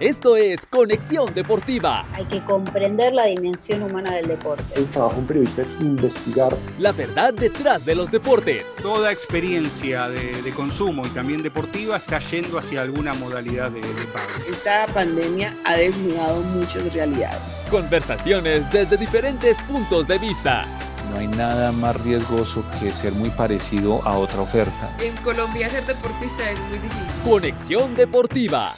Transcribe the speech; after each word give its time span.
Esto 0.00 0.36
es 0.36 0.66
Conexión 0.66 1.32
Deportiva. 1.34 2.04
Hay 2.14 2.24
que 2.24 2.44
comprender 2.44 3.12
la 3.12 3.26
dimensión 3.26 3.84
humana 3.84 4.16
del 4.16 4.26
deporte. 4.26 4.64
El 4.74 4.88
trabajo 4.88 5.14
de 5.14 5.20
un 5.20 5.26
periodista 5.28 5.62
es 5.62 5.70
investigar. 5.80 6.56
La 6.80 6.90
verdad 6.90 7.32
detrás 7.32 7.84
de 7.84 7.94
los 7.94 8.10
deportes. 8.10 8.74
Toda 8.82 9.12
experiencia 9.12 10.08
de, 10.08 10.42
de 10.42 10.50
consumo 10.50 11.06
y 11.06 11.10
también 11.10 11.44
deportiva 11.44 11.96
está 11.96 12.18
yendo 12.18 12.58
hacia 12.58 12.82
alguna 12.82 13.14
modalidad 13.14 13.70
de, 13.70 13.82
de 13.82 14.04
pago. 14.12 14.26
Esta 14.48 14.86
pandemia 14.92 15.54
ha 15.64 15.76
desnudado 15.76 16.40
muchas 16.42 16.92
realidades. 16.92 17.38
Conversaciones 17.70 18.68
desde 18.72 18.96
diferentes 18.96 19.60
puntos 19.60 20.08
de 20.08 20.18
vista. 20.18 20.66
No 21.12 21.20
hay 21.20 21.28
nada 21.28 21.70
más 21.70 22.02
riesgoso 22.02 22.64
que 22.80 22.90
ser 22.90 23.12
muy 23.12 23.30
parecido 23.30 24.02
a 24.02 24.18
otra 24.18 24.40
oferta. 24.40 24.96
En 25.00 25.14
Colombia 25.18 25.68
ser 25.68 25.84
deportista 25.86 26.50
es 26.50 26.58
muy 26.58 26.78
difícil. 26.78 27.22
Conexión 27.24 27.94
Deportiva. 27.94 28.72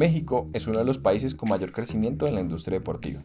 México 0.00 0.48
es 0.54 0.66
uno 0.66 0.78
de 0.78 0.86
los 0.86 0.96
países 0.96 1.34
con 1.34 1.50
mayor 1.50 1.72
crecimiento 1.72 2.26
en 2.26 2.34
la 2.34 2.40
industria 2.40 2.78
deportiva. 2.78 3.20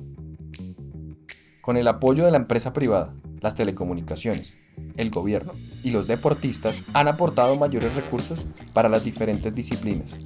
Con 1.62 1.78
el 1.78 1.88
apoyo 1.88 2.26
de 2.26 2.32
la 2.32 2.38
empresa 2.38 2.74
privada, 2.74 3.16
las 3.40 3.56
telecomunicaciones, 3.56 4.58
el 4.98 5.10
gobierno 5.10 5.54
y 5.86 5.92
los 5.92 6.06
deportistas 6.06 6.84
han 6.94 7.08
aportado 7.08 7.56
mayores 7.56 7.96
recursos 7.96 8.46
para 8.74 8.90
las 8.90 9.06
diferentes 9.06 9.56
disciplinas. 9.56 10.18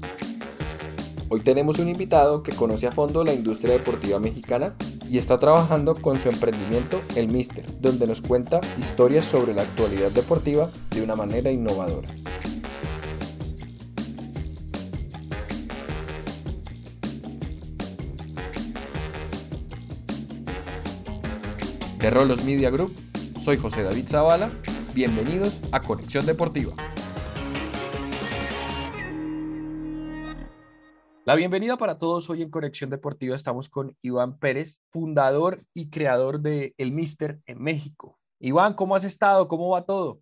Hoy 1.30 1.41
tenemos 1.41 1.77
un 1.77 1.88
invitado 1.88 2.41
que 2.41 2.52
conoce 2.52 2.88
a 2.88 2.91
fondo 2.91 3.23
la 3.23 3.35
industria 3.35 3.73
deportiva 3.73 4.20
mexicana 4.20 4.73
y 5.07 5.20
está 5.20 5.38
trabajando 5.38 5.93
con 5.93 6.18
su 6.18 6.29
emprendimiento 6.29 7.04
El 7.16 7.27
Mister, 7.27 7.63
donde 7.79 8.07
nos 8.07 8.21
cuenta 8.21 8.59
historias 8.79 9.26
sobre 9.26 9.54
la 9.54 9.62
actualidad 9.62 10.09
deportiva 10.09 10.68
de 10.90 11.04
una 11.04 11.16
manera 11.16 11.52
innovadora. 11.52 12.09
De 22.00 22.10
Rolos 22.10 22.46
Media 22.46 22.70
Group, 22.70 22.94
soy 23.42 23.58
José 23.58 23.84
David 23.84 24.08
Zavala. 24.08 24.50
Bienvenidos 24.94 25.60
a 25.74 25.82
Conexión 25.82 26.26
Deportiva. 26.26 26.72
La 31.26 31.36
bienvenida 31.36 31.76
para 31.76 31.98
todos 31.98 32.30
hoy 32.30 32.42
en 32.42 32.52
Conexión 32.52 32.90
Deportiva. 32.90 33.36
Estamos 33.36 33.68
con 33.68 33.98
Iván 34.02 34.40
Pérez, 34.40 34.80
fundador 34.92 35.66
y 35.74 35.90
creador 35.90 36.40
de 36.40 36.74
El 36.77 36.94
Mister 36.94 37.42
en 37.46 37.62
México. 37.62 38.18
Iván, 38.40 38.76
¿cómo 38.76 38.96
has 38.96 39.04
estado? 39.04 39.50
¿Cómo 39.50 39.68
va 39.72 39.84
todo? 39.84 40.22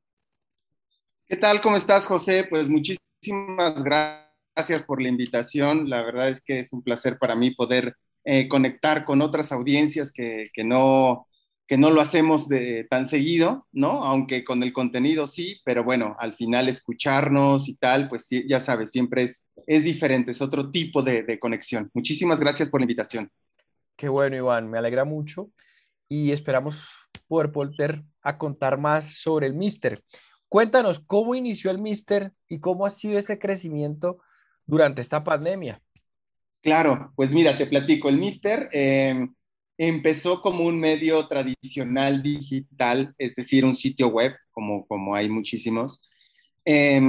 ¿Qué 1.28 1.38
tal? 1.38 1.61
¿Cómo 1.61 1.75
estás, 1.75 2.08
José? 2.08 2.48
Pues 2.50 2.67
muchísimas 2.67 3.83
gracias 3.83 4.81
por 4.81 5.00
la 5.00 5.09
invitación. 5.09 5.88
La 5.88 6.02
verdad 6.02 6.30
es 6.30 6.42
que 6.42 6.58
es 6.58 6.73
un 6.73 6.81
placer 6.81 7.20
para 7.20 7.36
mí 7.36 7.52
poder 7.52 7.95
eh, 8.23 8.48
conectar 8.48 9.05
con 9.05 9.22
otras 9.22 9.52
audiencias 9.52 10.11
que, 10.11 10.50
que 10.53 10.64
no 10.64 11.27
que 11.67 11.77
no 11.77 11.91
lo 11.91 11.99
hacemos 11.99 12.47
de, 12.47 12.85
tan 12.89 13.05
seguido, 13.05 13.67
¿no? 13.73 14.03
Aunque 14.03 14.45
con 14.45 14.63
el 14.63 14.71
contenido 14.71 15.27
sí, 15.27 15.59
pero 15.65 15.83
bueno, 15.83 16.15
al 16.17 16.33
final 16.35 16.69
escucharnos 16.69 17.67
y 17.67 17.75
tal, 17.75 18.07
pues 18.07 18.29
ya 18.47 18.61
sabes, 18.61 18.91
siempre 18.91 19.23
es, 19.23 19.45
es 19.67 19.83
diferente, 19.83 20.31
es 20.31 20.41
otro 20.41 20.71
tipo 20.71 21.03
de, 21.03 21.23
de, 21.23 21.37
conexión. 21.37 21.91
Muchísimas 21.93 22.39
gracias 22.39 22.69
por 22.69 22.79
la 22.79 22.85
invitación. 22.85 23.29
Qué 23.97 24.07
bueno, 24.07 24.37
Iván, 24.37 24.69
me 24.69 24.77
alegra 24.77 25.03
mucho 25.03 25.49
y 26.07 26.31
esperamos 26.31 26.89
poder 27.27 27.47
volver 27.47 28.02
a 28.21 28.37
contar 28.37 28.77
más 28.77 29.15
sobre 29.15 29.47
el 29.47 29.53
Mister. 29.53 30.02
Cuéntanos 30.47 31.02
cómo 31.02 31.35
inició 31.35 31.69
el 31.71 31.79
Mister 31.79 32.31
y 32.47 32.59
cómo 32.59 32.85
ha 32.85 32.91
sido 32.91 33.19
ese 33.19 33.37
crecimiento 33.39 34.19
durante 34.65 35.02
esta 35.02 35.21
pandemia. 35.21 35.81
Claro, 36.61 37.11
pues 37.17 37.31
mira, 37.31 37.57
te 37.57 37.67
platico, 37.67 38.07
el 38.07 38.17
Mister... 38.17 38.69
Eh, 38.71 39.27
empezó 39.78 40.42
como 40.42 40.65
un 40.65 40.80
medio 40.80 41.27
tradicional 41.27 42.23
digital, 42.23 43.14
es 43.17 43.36
decir, 43.36 43.65
un 43.65 43.76
sitio 43.76 44.08
web, 44.08 44.36
como, 44.52 44.88
como 44.88 45.15
hay 45.15 45.30
muchísimos. 45.30 46.02
Eh, 46.65 47.02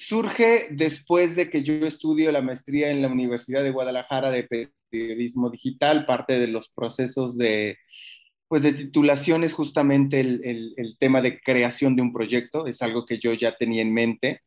surge 0.00 0.68
después 0.70 1.36
de 1.36 1.50
que 1.50 1.62
yo 1.62 1.86
estudio 1.86 2.32
la 2.32 2.40
maestría 2.40 2.90
en 2.90 3.02
la 3.02 3.08
Universidad 3.08 3.62
de 3.62 3.70
Guadalajara 3.70 4.30
de 4.30 4.70
periodismo 4.90 5.50
digital, 5.50 6.06
parte 6.06 6.38
de 6.38 6.46
los 6.46 6.70
procesos 6.70 7.36
de, 7.36 7.76
pues 8.48 8.62
de 8.62 8.72
titulación 8.72 9.44
es 9.44 9.52
justamente 9.52 10.20
el, 10.20 10.40
el, 10.44 10.74
el 10.78 10.96
tema 10.98 11.20
de 11.20 11.38
creación 11.40 11.96
de 11.96 12.02
un 12.02 12.12
proyecto, 12.12 12.66
es 12.66 12.80
algo 12.80 13.04
que 13.04 13.18
yo 13.18 13.34
ya 13.34 13.54
tenía 13.56 13.82
en 13.82 13.92
mente. 13.92 14.40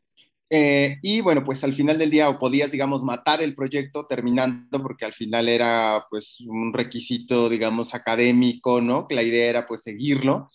Eh, 0.56 1.00
y 1.02 1.20
bueno, 1.22 1.44
pues 1.44 1.64
al 1.64 1.74
final 1.74 1.98
del 1.98 2.12
día 2.12 2.38
podías, 2.38 2.70
digamos, 2.72 3.02
matar 3.02 3.42
el 3.42 3.56
proyecto 3.56 4.06
terminando 4.06 4.84
porque 4.84 5.04
al 5.04 5.14
final 5.14 5.50
era 5.50 6.06
pues 6.12 6.40
un 6.42 6.72
requisito, 6.72 7.50
digamos, 7.50 7.96
académico, 7.96 8.80
¿no? 8.80 9.08
Que 9.08 9.16
la 9.16 9.24
idea 9.24 9.50
era 9.50 9.66
pues 9.66 9.82
seguirlo. 9.82 10.48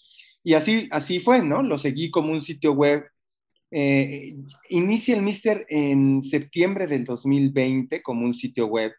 Y 0.45 0.55
así, 0.55 0.89
así 0.93 1.19
fue, 1.19 1.43
¿no? 1.43 1.65
Lo 1.65 1.79
seguí 1.79 2.13
como 2.13 2.31
un 2.31 2.41
sitio 2.41 2.75
web. 2.75 3.07
Eh, 3.73 4.37
el 4.69 4.83
Mister 5.23 5.67
en 5.69 6.23
septiembre 6.23 6.87
del 6.87 7.05
2020 7.05 8.01
como 8.01 8.25
un 8.25 8.35
sitio 8.35 8.67
web. 8.67 8.93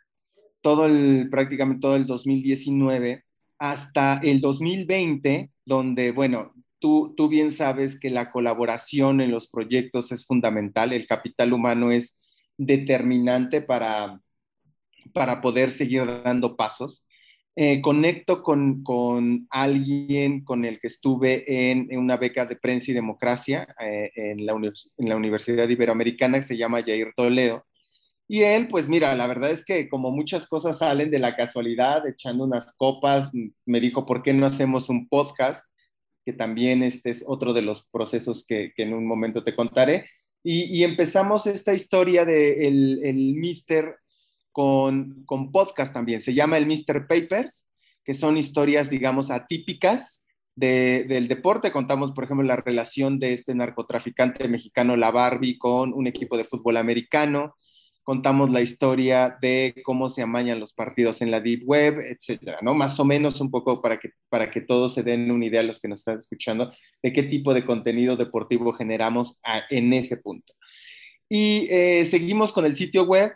Todo 0.60 0.86
el, 0.86 1.30
prácticamente 1.30 1.80
todo 1.80 1.96
el 1.96 2.08
2019 2.08 3.24
hasta 3.58 4.20
el 4.22 4.42
2020, 4.42 5.50
donde, 5.64 6.12
bueno, 6.12 6.54
Tú, 6.79 7.13
tú, 7.16 7.28
bien 7.28 7.51
sabes 7.51 8.00
que 8.00 8.09
la 8.09 8.31
colaboración 8.31 9.22
en 9.22 9.31
los 9.31 9.47
proyectos 9.47 10.12
es 10.12 10.25
fundamental, 10.25 10.94
el 10.94 11.07
capital 11.07 11.53
humano 11.53 11.91
es 11.91 12.16
determinante 12.57 13.62
para, 13.62 14.22
para 15.13 15.41
poder 15.41 15.72
seguir 15.72 16.06
dando 16.23 16.56
pasos. 16.56 17.06
Eh, 17.56 17.81
conecto 17.81 18.41
con, 18.41 18.84
con, 18.84 19.45
alguien 19.50 20.45
con 20.45 20.63
el 20.63 20.79
que 20.79 20.88
estuve 20.88 21.44
en, 21.72 21.89
una 21.97 22.16
beca 22.16 22.45
de 22.45 22.56
prensa 22.56 22.91
y 22.91 22.94
democracia 22.94 23.68
eh, 23.81 24.12
en, 24.16 24.45
la 24.45 24.53
en, 24.53 25.09
la 25.09 25.18
Universidad 25.18 25.68
Iberoamericana 25.68 26.39
que 26.39 26.45
se 26.45 26.57
llama 26.57 26.81
Jair 26.81 27.13
Toledo. 27.16 27.66
Y 28.29 28.44
él, 28.44 28.69
pues 28.69 28.88
mira, 28.88 29.13
la 29.16 29.28
verdad 29.28 29.51
es 29.51 29.66
que 29.66 29.89
como 29.89 30.12
muchas 30.12 30.47
cosas 30.47 30.78
salen 30.78 31.12
de 31.12 31.19
la 31.19 31.35
casualidad, 31.35 32.07
echando 32.07 32.45
unas 32.45 32.78
copas, 32.78 33.31
me 33.66 33.79
dijo, 33.81 34.06
¿por 34.06 34.23
qué 34.23 34.31
no 34.34 34.45
hacemos 34.45 34.88
un 34.88 35.09
podcast? 35.09 35.66
Que 36.29 36.34
también 36.34 36.84
este 36.84 37.09
es 37.09 37.23
otro 37.25 37.53
de 37.53 37.63
los 37.63 37.88
procesos 37.91 38.45
que, 38.45 38.72
en 38.78 38.94
un 38.94 39.07
momento 39.07 39.44
te 39.44 39.56
contaré. 39.56 40.06
Y, 40.44 40.84
empezamos 40.84 41.47
esta 41.47 41.73
historia 41.73 42.23
de 42.23 42.67
el, 42.67 43.01
el 43.03 43.34
Mister 43.34 43.95
con, 44.51 45.23
con 45.25 45.51
podcast 45.51 45.91
también. 45.91 46.22
Se 46.22 46.35
llama 46.35 46.59
el 46.59 46.68
Mister 46.68 47.07
Papers, 47.07 47.68
que 48.03 48.13
son 48.13 48.38
historias, 48.38 48.91
digamos, 48.91 49.31
atípicas 49.31 50.23
de, 50.56 51.06
del 51.09 51.28
deporte. 51.28 51.72
Contamos, 51.72 52.12
por 52.12 52.25
ejemplo, 52.25 52.45
la 52.45 52.57
relación 52.57 53.18
de 53.18 53.34
este 53.34 53.56
narcotraficante 53.56 54.47
mexicano, 54.47 54.95
la 54.97 55.09
Barbie, 55.09 55.57
con 55.57 55.94
un 55.94 56.06
equipo 56.06 56.38
de 56.38 56.44
fútbol 56.44 56.78
americano 56.78 57.56
contamos 58.09 58.50
la 58.50 58.62
historia 58.62 59.38
de 59.40 59.84
cómo 59.84 60.09
se 60.09 60.24
amañan 60.24 60.59
los 60.59 60.74
partidos 60.74 61.22
en 61.22 61.30
la 61.30 61.42
Deep 61.42 61.62
Web, 61.64 62.00
etcétera, 62.00 62.58
¿no? 62.64 62.74
Más 62.74 63.00
o 63.00 63.06
menos 63.06 63.40
un 63.40 63.52
poco 63.52 63.84
para 63.84 64.00
que, 64.00 64.14
para 64.30 64.50
que 64.50 64.62
todos 64.62 64.96
se 64.96 65.03
den 65.03 65.30
una 65.30 65.46
idea, 65.46 65.62
los 65.62 65.80
que 65.80 65.88
nos 65.88 66.00
están 66.00 66.18
escuchando, 66.18 66.74
de 67.03 67.14
qué 67.14 67.22
tipo 67.22 67.53
de 67.53 67.64
contenido 67.64 68.18
deportivo 68.18 68.74
generamos 68.74 69.40
en 69.69 69.94
ese 69.94 70.18
punto. 70.18 70.56
Y 71.30 71.68
eh, 71.69 72.03
seguimos 72.03 72.52
con 72.52 72.66
el 72.66 72.74
sitio 72.74 73.03
web. 73.03 73.31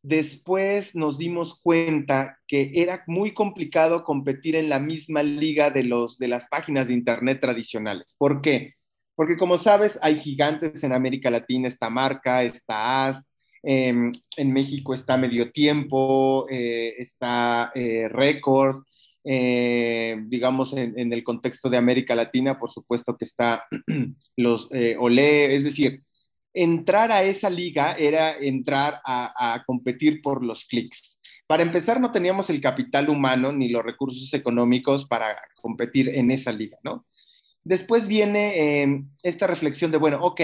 Después 0.00 0.94
nos 0.94 1.18
dimos 1.18 1.60
cuenta 1.60 2.38
que 2.46 2.72
era 2.76 3.04
muy 3.08 3.34
complicado 3.34 4.04
competir 4.04 4.56
en 4.56 4.70
la 4.70 4.78
misma 4.78 5.22
liga 5.22 5.68
de, 5.68 5.84
los, 5.84 6.16
de 6.16 6.28
las 6.28 6.48
páginas 6.48 6.86
de 6.86 6.94
Internet 6.94 7.42
tradicionales. 7.42 8.16
¿Por 8.16 8.40
qué? 8.40 8.72
Porque 9.14 9.36
como 9.36 9.58
sabes, 9.58 9.98
hay 10.00 10.18
gigantes 10.18 10.82
en 10.82 10.92
América 10.92 11.28
Latina, 11.28 11.68
esta 11.68 11.90
marca, 11.90 12.42
esta 12.42 13.08
AS, 13.08 13.27
eh, 13.62 14.10
en 14.36 14.52
México 14.52 14.94
está 14.94 15.16
Medio 15.16 15.50
Tiempo, 15.50 16.46
eh, 16.50 16.94
está 16.98 17.72
eh, 17.74 18.08
Record, 18.08 18.84
eh, 19.24 20.16
digamos 20.26 20.72
en, 20.72 21.12
el 21.12 21.22
contexto 21.22 21.68
de 21.68 21.76
América 21.76 22.14
Latina, 22.14 22.58
por 22.58 22.70
supuesto 22.70 23.16
que 23.16 23.24
está 23.24 23.64
los 24.36 24.68
Olé, 24.98 25.54
es 25.54 25.64
decir, 25.64 26.02
entrar 26.54 27.12
a 27.12 27.22
esa 27.22 27.50
liga 27.50 27.94
era 27.94 28.36
entrar 28.36 29.00
a, 29.04 29.62
competir 29.66 30.22
por 30.22 30.44
los 30.44 30.64
clics. 30.64 31.20
Para 31.46 31.62
empezar, 31.62 32.00
no 32.00 32.12
teníamos 32.12 32.50
el 32.50 32.60
capital 32.60 33.08
humano 33.08 33.52
ni 33.52 33.68
los 33.68 33.84
recursos 33.84 34.32
económicos 34.34 35.06
para 35.06 35.36
competir 35.60 36.08
en 36.10 36.30
esa 36.30 36.52
liga, 36.52 36.78
¿no? 36.82 37.06
Después 37.64 38.06
viene 38.06 38.82
eh, 38.82 39.02
esta 39.22 39.46
reflexión 39.46 39.90
de, 39.90 39.98
bueno, 39.98 40.20
ok, 40.22 40.40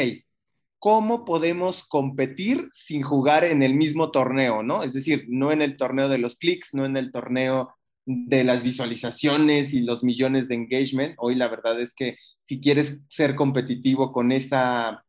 cómo 0.85 1.25
podemos 1.25 1.83
competir 1.85 2.69
sin 2.71 3.03
jugar 3.03 3.43
en 3.43 3.63
el 3.63 3.73
mismo 3.73 4.11
torneo, 4.11 4.63
¿no? 4.63 4.83
Es 4.83 4.93
decir, 4.93 5.25
no 5.31 5.51
en 5.51 5.63
el 5.63 5.79
torneo 5.79 6.11
de 6.11 6.19
los 6.19 6.37
clics, 6.37 6.75
no 6.75 6.85
en 6.85 6.99
el 6.99 7.11
torneo 7.11 7.75
de 8.05 8.45
las 8.45 8.63
visualizaciones 8.63 9.73
y 9.73 9.81
los 9.81 10.05
millones 10.05 10.47
de 10.47 10.57
engagement. 10.57 11.15
Hoy 11.17 11.37
la 11.37 11.49
verdad 11.49 11.81
es 11.81 11.95
que 11.95 12.19
si 12.43 12.61
quieres 12.61 13.01
ser 13.09 13.35
competitivo 13.35 14.13
con 14.13 14.31
esa 14.31 15.03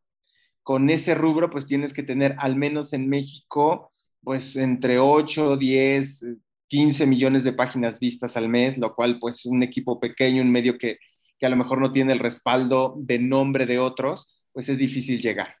con 0.62 0.88
ese 0.88 1.14
rubro, 1.14 1.50
pues 1.50 1.66
tienes 1.66 1.92
que 1.92 2.02
tener 2.02 2.36
al 2.38 2.56
menos 2.56 2.94
en 2.94 3.10
México, 3.10 3.90
pues 4.22 4.56
entre 4.56 4.98
8, 4.98 5.58
10, 5.58 6.24
15 6.68 7.06
millones 7.06 7.44
de 7.44 7.52
páginas 7.52 7.98
vistas 7.98 8.38
al 8.38 8.48
mes, 8.48 8.78
lo 8.78 8.94
cual 8.94 9.18
pues 9.20 9.44
un 9.44 9.62
equipo 9.62 10.00
pequeño, 10.00 10.40
un 10.40 10.50
medio 10.50 10.78
que, 10.78 10.96
que 11.38 11.44
a 11.44 11.50
lo 11.50 11.56
mejor 11.56 11.82
no 11.82 11.92
tiene 11.92 12.14
el 12.14 12.18
respaldo 12.18 12.94
de 12.96 13.18
nombre 13.18 13.66
de 13.66 13.78
otros, 13.78 14.42
pues 14.52 14.70
es 14.70 14.78
difícil 14.78 15.20
llegar. 15.20 15.54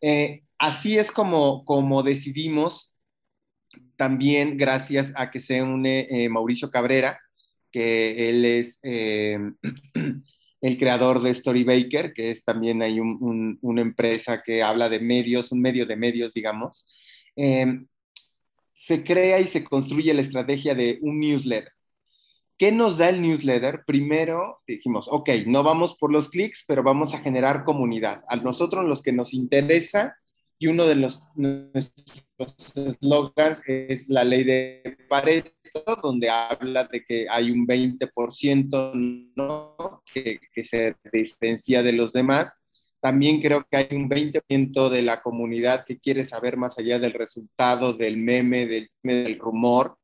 Eh, 0.00 0.42
así 0.58 0.98
es 0.98 1.10
como, 1.10 1.64
como 1.64 2.02
decidimos, 2.02 2.92
también 3.96 4.56
gracias 4.56 5.12
a 5.16 5.30
que 5.30 5.40
se 5.40 5.62
une 5.62 6.06
eh, 6.10 6.28
Mauricio 6.28 6.70
Cabrera, 6.70 7.20
que 7.70 8.28
él 8.30 8.44
es 8.44 8.78
eh, 8.82 9.38
el 10.60 10.78
creador 10.78 11.22
de 11.22 11.34
Storybaker, 11.34 12.12
que 12.12 12.30
es 12.30 12.44
también 12.44 12.82
hay 12.82 13.00
un, 13.00 13.58
una 13.60 13.82
empresa 13.82 14.42
que 14.42 14.62
habla 14.62 14.88
de 14.88 15.00
medios, 15.00 15.52
un 15.52 15.60
medio 15.60 15.86
de 15.86 15.96
medios, 15.96 16.34
digamos. 16.34 16.86
se 18.72 19.04
crea 19.04 19.40
y 19.40 19.46
se 19.46 19.64
construye 19.64 20.12
la 20.14 20.22
estrategia 20.22 20.74
de 20.74 20.98
un 21.02 21.20
newsletter. 21.20 21.72
¿Qué 22.60 22.72
nos 22.72 22.98
da 22.98 23.08
el 23.08 23.22
newsletter? 23.22 23.84
Primero 23.86 24.60
dijimos, 24.66 25.08
ok, 25.10 25.30
no 25.46 25.62
vamos 25.62 25.96
por 25.96 26.12
los 26.12 26.28
clics, 26.28 26.62
pero 26.68 26.82
vamos 26.82 27.14
a 27.14 27.20
generar 27.20 27.64
comunidad. 27.64 28.22
A 28.28 28.36
nosotros 28.36 28.84
los 28.84 29.00
que 29.00 29.14
nos 29.14 29.32
interesa, 29.32 30.18
y 30.58 30.66
uno 30.66 30.84
de 30.84 30.94
los, 30.94 31.22
nuestros 31.36 32.98
slogans 33.00 33.62
es 33.66 34.10
la 34.10 34.24
ley 34.24 34.44
de 34.44 34.98
Pareto, 35.08 35.54
donde 36.02 36.28
habla 36.28 36.84
de 36.84 37.02
que 37.02 37.26
hay 37.30 37.50
un 37.50 37.66
20% 37.66 39.32
¿no? 39.36 40.02
que, 40.12 40.38
que 40.52 40.62
se 40.62 40.96
diferencia 41.10 41.82
de 41.82 41.92
los 41.94 42.12
demás. 42.12 42.58
También 43.00 43.40
creo 43.40 43.66
que 43.70 43.78
hay 43.78 43.88
un 43.92 44.10
20% 44.10 44.90
de 44.90 45.00
la 45.00 45.22
comunidad 45.22 45.86
que 45.86 45.98
quiere 45.98 46.24
saber 46.24 46.58
más 46.58 46.78
allá 46.78 46.98
del 46.98 47.14
resultado, 47.14 47.94
del 47.94 48.18
meme, 48.18 48.66
del, 48.66 48.90
del 49.02 49.38
rumor, 49.38 49.96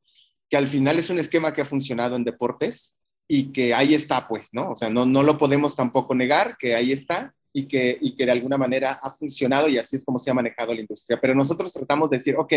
que 0.48 0.56
al 0.56 0.68
final 0.68 0.98
es 0.98 1.10
un 1.10 1.18
esquema 1.18 1.52
que 1.52 1.62
ha 1.62 1.66
funcionado 1.66 2.16
en 2.16 2.24
deportes 2.24 2.96
y 3.28 3.52
que 3.52 3.74
ahí 3.74 3.94
está, 3.94 4.28
pues, 4.28 4.50
¿no? 4.52 4.70
O 4.70 4.76
sea, 4.76 4.88
no, 4.88 5.04
no 5.04 5.22
lo 5.22 5.36
podemos 5.36 5.74
tampoco 5.74 6.14
negar, 6.14 6.56
que 6.58 6.74
ahí 6.74 6.92
está 6.92 7.34
y 7.52 7.66
que, 7.66 7.96
y 8.00 8.14
que 8.14 8.26
de 8.26 8.32
alguna 8.32 8.56
manera 8.56 8.98
ha 9.02 9.10
funcionado 9.10 9.68
y 9.68 9.78
así 9.78 9.96
es 9.96 10.04
como 10.04 10.18
se 10.18 10.30
ha 10.30 10.34
manejado 10.34 10.74
la 10.74 10.80
industria. 10.80 11.18
Pero 11.20 11.34
nosotros 11.34 11.72
tratamos 11.72 12.10
de 12.10 12.18
decir, 12.18 12.36
ok, 12.36 12.52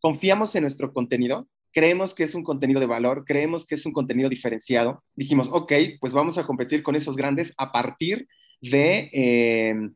confiamos 0.00 0.54
en 0.54 0.62
nuestro 0.62 0.92
contenido, 0.92 1.48
creemos 1.72 2.14
que 2.14 2.22
es 2.22 2.34
un 2.34 2.44
contenido 2.44 2.80
de 2.80 2.86
valor, 2.86 3.24
creemos 3.26 3.66
que 3.66 3.74
es 3.74 3.84
un 3.84 3.92
contenido 3.92 4.28
diferenciado. 4.28 5.02
Dijimos, 5.14 5.48
ok, 5.50 5.72
pues 6.00 6.12
vamos 6.12 6.38
a 6.38 6.46
competir 6.46 6.82
con 6.82 6.94
esos 6.94 7.16
grandes 7.16 7.52
a 7.58 7.72
partir 7.72 8.28
de, 8.60 9.10
eh, 9.12 9.90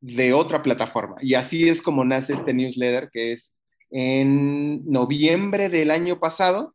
de 0.00 0.32
otra 0.34 0.62
plataforma. 0.62 1.16
Y 1.20 1.34
así 1.34 1.68
es 1.68 1.82
como 1.82 2.04
nace 2.04 2.34
este 2.34 2.54
newsletter, 2.54 3.10
que 3.10 3.32
es 3.32 3.54
en 3.90 4.84
noviembre 4.84 5.68
del 5.68 5.90
año 5.90 6.20
pasado 6.20 6.73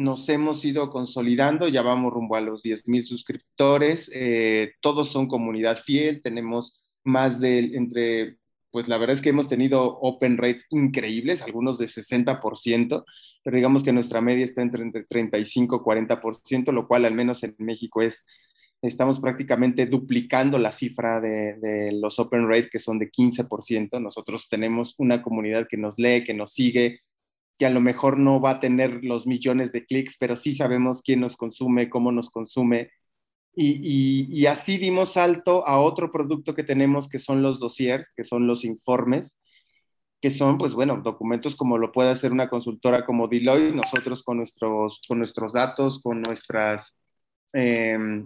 nos 0.00 0.26
hemos 0.30 0.64
ido 0.64 0.88
consolidando, 0.88 1.68
ya 1.68 1.82
vamos 1.82 2.10
rumbo 2.10 2.34
a 2.34 2.40
los 2.40 2.62
10.000 2.62 3.02
suscriptores, 3.02 4.10
eh, 4.14 4.72
todos 4.80 5.10
son 5.10 5.28
comunidad 5.28 5.76
fiel, 5.76 6.22
tenemos 6.22 6.80
más 7.04 7.38
de 7.38 7.58
entre, 7.76 8.38
pues 8.70 8.88
la 8.88 8.96
verdad 8.96 9.12
es 9.16 9.20
que 9.20 9.28
hemos 9.28 9.46
tenido 9.46 9.98
open 9.98 10.38
rate 10.38 10.62
increíbles, 10.70 11.42
algunos 11.42 11.76
de 11.76 11.84
60%, 11.84 13.04
pero 13.44 13.56
digamos 13.56 13.82
que 13.82 13.92
nuestra 13.92 14.22
media 14.22 14.42
está 14.42 14.62
entre 14.62 14.90
35 15.04 15.76
y 15.76 15.78
40%, 15.80 16.72
lo 16.72 16.88
cual 16.88 17.04
al 17.04 17.12
menos 17.12 17.42
en 17.42 17.54
México 17.58 18.00
es, 18.00 18.24
estamos 18.80 19.20
prácticamente 19.20 19.84
duplicando 19.84 20.58
la 20.58 20.72
cifra 20.72 21.20
de, 21.20 21.56
de 21.58 21.92
los 21.92 22.18
open 22.18 22.48
rate 22.48 22.70
que 22.70 22.78
son 22.78 22.98
de 22.98 23.10
15%, 23.10 24.00
nosotros 24.00 24.48
tenemos 24.48 24.94
una 24.96 25.20
comunidad 25.20 25.68
que 25.68 25.76
nos 25.76 25.98
lee, 25.98 26.24
que 26.24 26.32
nos 26.32 26.54
sigue, 26.54 27.00
que 27.60 27.66
a 27.66 27.70
lo 27.70 27.82
mejor 27.82 28.18
no 28.18 28.40
va 28.40 28.52
a 28.52 28.58
tener 28.58 29.04
los 29.04 29.26
millones 29.26 29.70
de 29.70 29.84
clics, 29.84 30.16
pero 30.18 30.34
sí 30.34 30.54
sabemos 30.54 31.02
quién 31.02 31.20
nos 31.20 31.36
consume, 31.36 31.90
cómo 31.90 32.10
nos 32.10 32.30
consume. 32.30 32.90
Y, 33.54 34.46
así 34.46 34.78
dimos 34.78 35.12
salto 35.12 35.66
a 35.66 35.78
otro 35.78 36.10
producto 36.10 36.54
que 36.54 36.64
tenemos, 36.64 37.06
que 37.06 37.18
son 37.18 37.42
los 37.42 37.60
dossiers, 37.60 38.10
que 38.16 38.24
son 38.24 38.46
los 38.46 38.64
informes, 38.64 39.38
que 40.22 40.30
son, 40.30 40.56
pues 40.56 40.72
bueno, 40.72 41.02
documentos 41.04 41.54
como 41.54 41.76
lo 41.76 41.92
puede 41.92 42.08
hacer 42.08 42.32
una 42.32 42.48
consultora 42.48 43.04
como 43.04 43.28
Deloitte, 43.28 43.74
nosotros 43.74 44.22
con 44.22 44.38
nuestros, 44.38 44.98
con 45.06 45.18
nuestros 45.18 45.52
datos, 45.52 46.00
con 46.02 46.22
nuestras 46.22 46.96
em, 47.52 48.24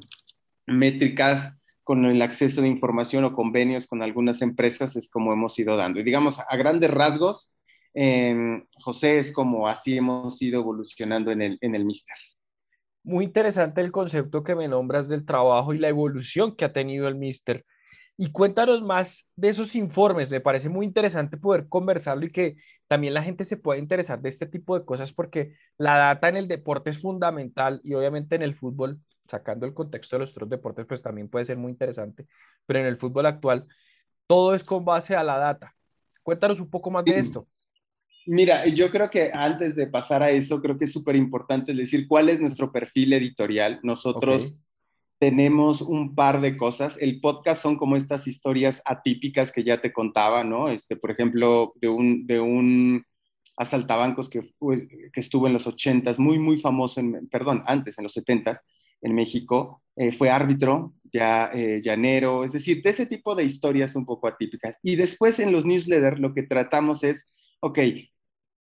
métricas, 0.67 1.55
con 1.83 2.05
el 2.05 2.23
acceso 2.23 2.63
de 2.63 2.69
información 2.69 3.25
o 3.25 3.35
convenios 3.35 3.89
con 3.89 4.01
algunas 4.01 4.43
empresas, 4.43 4.95
es 4.95 5.09
como 5.11 5.33
hemos 5.33 5.59
ido 5.59 5.77
dando. 5.77 5.99
Y 5.99 6.05
digamos, 6.05 6.39
a 6.39 6.57
grandes 6.57 6.93
rasgos, 6.93 7.51
José, 7.95 9.19
es 9.19 9.33
como 9.33 9.69
así 9.69 9.97
hemos 9.97 10.41
ido 10.43 10.61
evolucionando 10.61 11.31
en 11.31 11.43
el, 11.43 11.59
en 11.61 11.75
el 11.75 11.85
Mister. 11.85 12.17
Muy 13.05 13.27
interesante 13.27 13.81
el 13.81 13.93
concepto 13.93 14.43
que 14.43 14.55
me 14.55 14.67
nombras 14.67 15.09
del 15.09 15.27
trabajo 15.27 15.75
y 15.75 15.79
la 15.79 15.89
evolución 15.89 16.57
que 16.57 16.65
ha 16.65 16.73
tenido 16.73 17.07
el 17.07 17.15
Mister. 17.15 17.65
Y 18.17 18.31
cuéntanos 18.31 18.83
más 18.83 19.29
de 19.37 19.49
esos 19.49 19.75
informes. 19.75 20.31
Me 20.31 20.41
parece 20.41 20.69
muy 20.69 20.87
interesante 20.87 21.37
poder 21.37 21.69
conversarlo 21.69 22.25
y 22.27 22.31
que 22.33 22.57
también 22.87 23.15
la 23.15 23.23
gente 23.23 23.45
se 23.45 23.57
pueda 23.57 23.79
interesar 23.79 24.21
de 24.21 24.29
este 24.29 24.47
tipo 24.47 24.79
de 24.79 24.85
cosas 24.85 25.13
porque 25.13 25.55
la 25.79 25.97
data 25.97 26.29
en 26.29 26.37
el 26.37 26.49
deporte 26.49 26.91
es 26.91 27.01
fundamental 27.01 27.81
y 27.83 27.95
obviamente 27.95 28.37
en 28.37 28.43
el 28.43 28.55
fútbol, 28.55 29.01
sacando 29.27 29.67
el 29.67 29.75
contexto 29.75 30.17
de 30.17 30.21
los 30.21 30.31
otros 30.31 30.49
deportes, 30.49 30.87
pues 30.87 31.03
también 31.03 31.29
puede 31.29 31.45
ser 31.45 31.57
muy 31.57 31.73
interesante. 31.73 32.27
Pero 32.67 32.79
en 32.79 32.87
el 32.87 32.97
fútbol 32.97 33.27
actual, 33.27 33.67
todo 34.27 34.55
es 34.55 34.63
con 34.63 34.85
base 34.85 35.17
a 35.17 35.25
la 35.25 35.37
data. 35.39 35.75
Cuéntanos 36.23 36.61
un 36.61 36.71
poco 36.71 36.91
más 36.91 37.05
de 37.05 37.19
esto. 37.19 37.49
Mira, 38.27 38.67
yo 38.67 38.91
creo 38.91 39.11
que 39.11 39.31
antes 39.33 39.77
de 39.77 39.87
pasar 39.87 40.23
a 40.23 40.31
eso, 40.31 40.61
creo 40.63 40.79
que 40.79 40.85
es 40.85 40.93
súper 40.93 41.17
importante 41.17 41.75
decir 41.75 42.07
cuál 42.09 42.29
es 42.29 42.41
nuestro 42.41 42.73
perfil 42.73 43.13
editorial. 43.13 43.81
Nosotros 43.83 44.59
tenemos 45.19 45.83
un 45.83 46.15
par 46.15 46.41
de 46.41 46.57
cosas. 46.57 46.97
El 47.01 47.21
podcast 47.21 47.63
son 47.63 47.77
como 47.77 47.97
estas 47.97 48.27
historias 48.27 48.83
atípicas 48.85 49.53
que 49.53 49.65
ya 49.65 49.81
te 49.81 49.93
contaba, 49.93 50.45
¿no? 50.45 50.69
Este, 50.69 50.97
por 50.97 51.11
ejemplo, 51.11 51.73
de 51.81 51.89
un, 51.89 52.27
de 52.27 52.41
un 52.41 53.05
asaltabancos 53.57 54.29
que, 54.29 54.41
que 54.41 55.21
estuvo 55.21 55.47
en 55.47 55.53
los 55.53 55.67
80 55.67 56.15
muy, 56.19 56.39
muy 56.39 56.57
famoso, 56.57 57.01
en, 57.01 57.29
perdón, 57.29 57.63
antes, 57.67 57.99
en 57.99 58.05
los 58.05 58.13
70 58.15 58.61
en 59.03 59.15
México. 59.15 59.83
Eh, 59.97 60.13
fue 60.13 60.31
árbitro, 60.31 60.95
ya 61.13 61.51
eh, 61.55 61.81
llanero, 61.83 62.43
es 62.43 62.53
decir, 62.53 62.83
de 62.83 62.91
ese 62.91 63.07
tipo 63.07 63.37
de 63.37 63.45
historias 63.45 63.95
un 63.95 64.05
poco 64.05 64.27
atípicas. 64.27 64.79
Y 64.83 64.97
después 64.97 65.39
en 65.39 65.53
los 65.53 65.65
newsletters 65.65 66.19
lo 66.19 66.35
que 66.35 66.43
tratamos 66.43 67.05
es, 67.05 67.25
ok, 67.61 67.79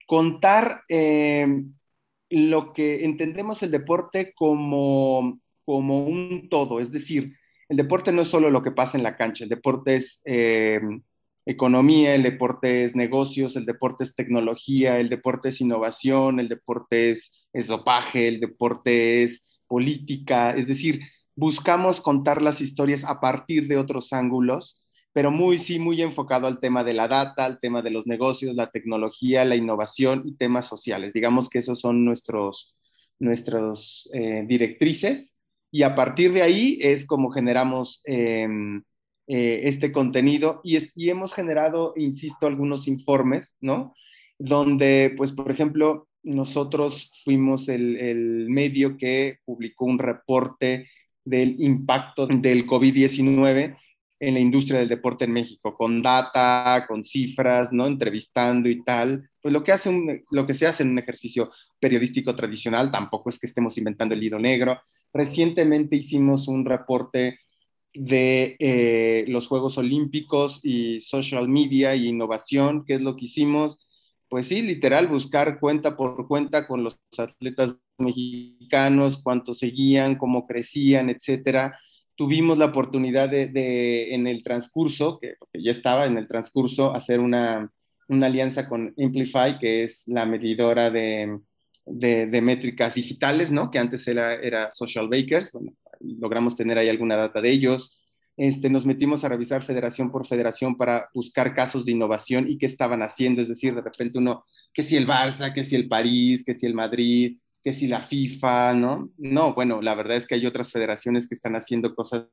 contar 0.08 0.84
eh, 0.90 1.48
lo 2.30 2.74
que 2.74 3.06
entendemos 3.06 3.64
el 3.64 3.72
deporte 3.72 4.34
como, 4.36 5.40
como 5.66 6.06
un 6.06 6.50
todo, 6.50 6.80
es 6.80 6.92
decir, 6.92 7.34
el 7.70 7.78
deporte 7.78 8.12
no 8.12 8.22
es 8.22 8.28
solo 8.28 8.50
lo 8.50 8.64
que 8.64 8.72
pasa 8.72 8.98
en 8.98 9.04
la 9.04 9.16
cancha, 9.18 9.44
el 9.44 9.50
deporte 9.50 9.96
es 9.96 10.22
eh, 10.26 10.82
economía, 11.46 12.16
el 12.16 12.24
deporte 12.24 12.84
es 12.84 12.96
negocios, 12.96 13.56
el 13.56 13.66
deporte 13.66 14.04
es 14.04 14.16
tecnología, 14.16 15.00
el 15.00 15.10
deporte 15.10 15.50
es 15.50 15.62
innovación, 15.62 16.40
el 16.40 16.50
deporte 16.50 17.12
es, 17.12 17.48
es 17.54 17.68
dopaje, 17.68 18.28
el 18.28 18.40
deporte 18.40 19.24
es 19.24 19.62
política, 19.68 20.52
es 20.52 20.68
decir, 20.68 21.02
buscamos 21.36 22.02
contar 22.02 22.42
las 22.42 22.62
historias 22.62 23.04
a 23.04 23.20
partir 23.20 23.68
de 23.68 23.78
otros 23.78 24.14
ángulos 24.14 24.83
pero 25.14 25.30
muy, 25.32 25.60
sí, 25.60 25.80
muy 25.80 26.02
enfocado 26.02 26.48
al 26.48 26.60
tema 26.60 26.84
de 26.84 26.94
la 26.94 27.08
data, 27.08 27.46
al 27.46 27.60
tema 27.60 27.82
de 27.84 27.92
los 27.92 28.08
negocios, 28.08 28.56
la 28.56 28.72
tecnología, 28.72 29.46
la 29.46 29.56
innovación 29.56 30.24
y 30.26 30.36
temas 30.36 30.68
sociales. 30.68 31.14
Digamos 31.14 31.50
que 31.50 31.60
esos 31.60 31.80
son 31.80 32.04
nuestros, 32.04 32.76
nuestros 33.20 34.10
eh, 34.12 34.44
directrices 34.48 35.36
y 35.72 35.84
a 35.84 35.94
partir 35.94 36.34
de 36.34 36.42
ahí 36.42 36.80
es 36.82 37.06
como 37.06 37.30
generamos 37.30 38.02
em, 38.06 38.84
eh, 39.28 39.62
este 39.64 39.92
contenido 39.92 40.62
y, 40.64 40.80
y 40.96 41.10
hemos 41.10 41.34
generado, 41.34 41.94
insisto, 41.96 42.48
algunos 42.48 42.88
informes, 42.88 43.56
¿no? 43.62 43.94
Donde, 44.40 45.14
pues, 45.16 45.32
por 45.32 45.52
ejemplo, 45.52 46.08
nosotros 46.24 47.12
fuimos 47.24 47.70
el, 47.70 47.98
el 47.98 48.50
medio 48.50 48.98
que 48.98 49.38
publicó 49.46 49.86
un 49.86 50.00
reporte 50.00 50.90
del 51.24 51.62
impacto 51.62 52.28
del 52.28 52.66
COVID-19 52.66 53.76
en 54.28 54.36
la 54.36 54.40
industria 54.40 54.80
del 54.80 54.88
deporte 54.88 55.26
en 55.26 55.34
México, 55.34 55.76
con 55.76 56.02
data, 56.02 56.86
con 56.88 57.04
cifras, 57.04 57.74
¿no? 57.74 57.86
Entrevistando 57.86 58.70
y 58.70 58.82
tal. 58.84 59.30
Pues 59.42 59.52
lo 59.52 59.64
que, 59.64 59.74
hace 59.74 59.90
un, 59.90 60.24
lo 60.32 60.48
que 60.48 60.54
se 60.54 60.66
hace 60.66 60.84
en 60.84 60.92
un 60.92 61.00
ejercicio 61.00 61.52
periodístico 61.80 62.34
tradicional, 62.34 62.90
tampoco 62.90 63.30
es 63.30 63.38
que 63.38 63.48
estemos 63.48 63.78
inventando 63.78 64.16
el 64.16 64.24
hilo 64.24 64.40
negro. 64.40 64.80
Recientemente 65.14 65.98
hicimos 65.98 66.48
un 66.48 66.64
reporte 66.64 67.40
de 67.94 68.56
eh, 68.60 69.26
los 69.28 69.48
Juegos 69.48 69.78
Olímpicos 69.78 70.62
y 70.64 71.02
social 71.02 71.50
media 71.50 71.94
y 71.94 72.08
innovación, 72.08 72.86
¿qué 72.86 72.96
es 72.96 73.02
lo 73.02 73.18
que 73.18 73.26
hicimos? 73.26 73.78
Pues 74.30 74.48
sí, 74.48 74.62
literal, 74.62 75.08
buscar 75.08 75.60
cuenta 75.60 75.96
por 75.98 76.28
cuenta 76.28 76.66
con 76.66 76.84
los 76.84 76.98
atletas 77.18 77.76
mexicanos, 77.98 79.22
cuánto 79.22 79.54
seguían, 79.54 80.16
cómo 80.16 80.48
crecían, 80.48 81.10
etcétera 81.10 81.78
tuvimos 82.16 82.58
la 82.58 82.66
oportunidad 82.66 83.30
de, 83.30 84.14
en 84.14 84.28
el 84.28 84.44
transcurso, 84.44 85.20
que, 85.20 85.36
ya 85.54 85.72
estaba 85.72 86.06
en 86.06 86.18
el 86.18 86.28
transcurso, 86.28 86.94
hacer 86.94 87.20
una, 87.20 87.72
una 88.08 88.28
alianza 88.28 88.68
con 88.68 88.94
Amplify, 88.98 89.60
que 89.60 89.84
es 89.84 90.04
la 90.08 90.26
medidora 90.26 90.90
de, 90.90 91.40
de, 91.86 92.42
métricas 92.42 92.96
digitales, 92.96 93.52
¿no? 93.52 93.72
Que 93.72 93.80
antes 93.80 94.08
era, 94.08 94.36
era 94.36 94.72
Social 94.72 95.10
Bakers, 95.10 95.52
logramos 96.00 96.56
tener 96.56 96.78
ahí 96.78 96.90
alguna 96.90 97.16
data 97.16 97.42
de 97.42 97.52
ellos. 97.52 98.00
Este, 98.36 98.70
nos 98.70 98.86
metimos 98.86 99.24
a 99.24 99.30
revisar 99.30 99.62
federación 99.62 100.12
por 100.12 100.26
federación 100.26 100.76
para 100.76 101.08
buscar 101.14 101.54
casos 101.54 101.86
de 101.86 101.92
innovación 101.92 102.48
y 102.48 102.58
qué 102.58 102.66
estaban 102.66 103.04
haciendo, 103.04 103.42
es 103.42 103.48
decir, 103.48 103.76
de 103.76 103.82
repente 103.82 104.18
uno, 104.18 104.44
que 104.74 104.82
si 104.82 104.96
el 104.96 105.08
Barça, 105.08 105.54
que 105.54 105.64
si 105.64 105.76
el 105.76 105.88
París, 105.88 106.44
que 106.44 106.56
si 106.56 106.66
el 106.66 106.74
Madrid, 106.74 107.38
que 107.64 107.74
si 107.74 107.88
la 107.88 108.02
FIFA, 108.02 108.74
¿no? 108.74 109.10
No, 109.18 109.54
bueno, 109.54 109.82
la 109.82 109.96
verdad 109.96 110.18
es 110.18 110.28
que 110.28 110.36
hay 110.36 110.46
otras 110.46 110.72
federaciones 110.72 111.28
que 111.28 111.36
están 111.36 111.56
haciendo 111.56 111.96
cosas 111.96 112.28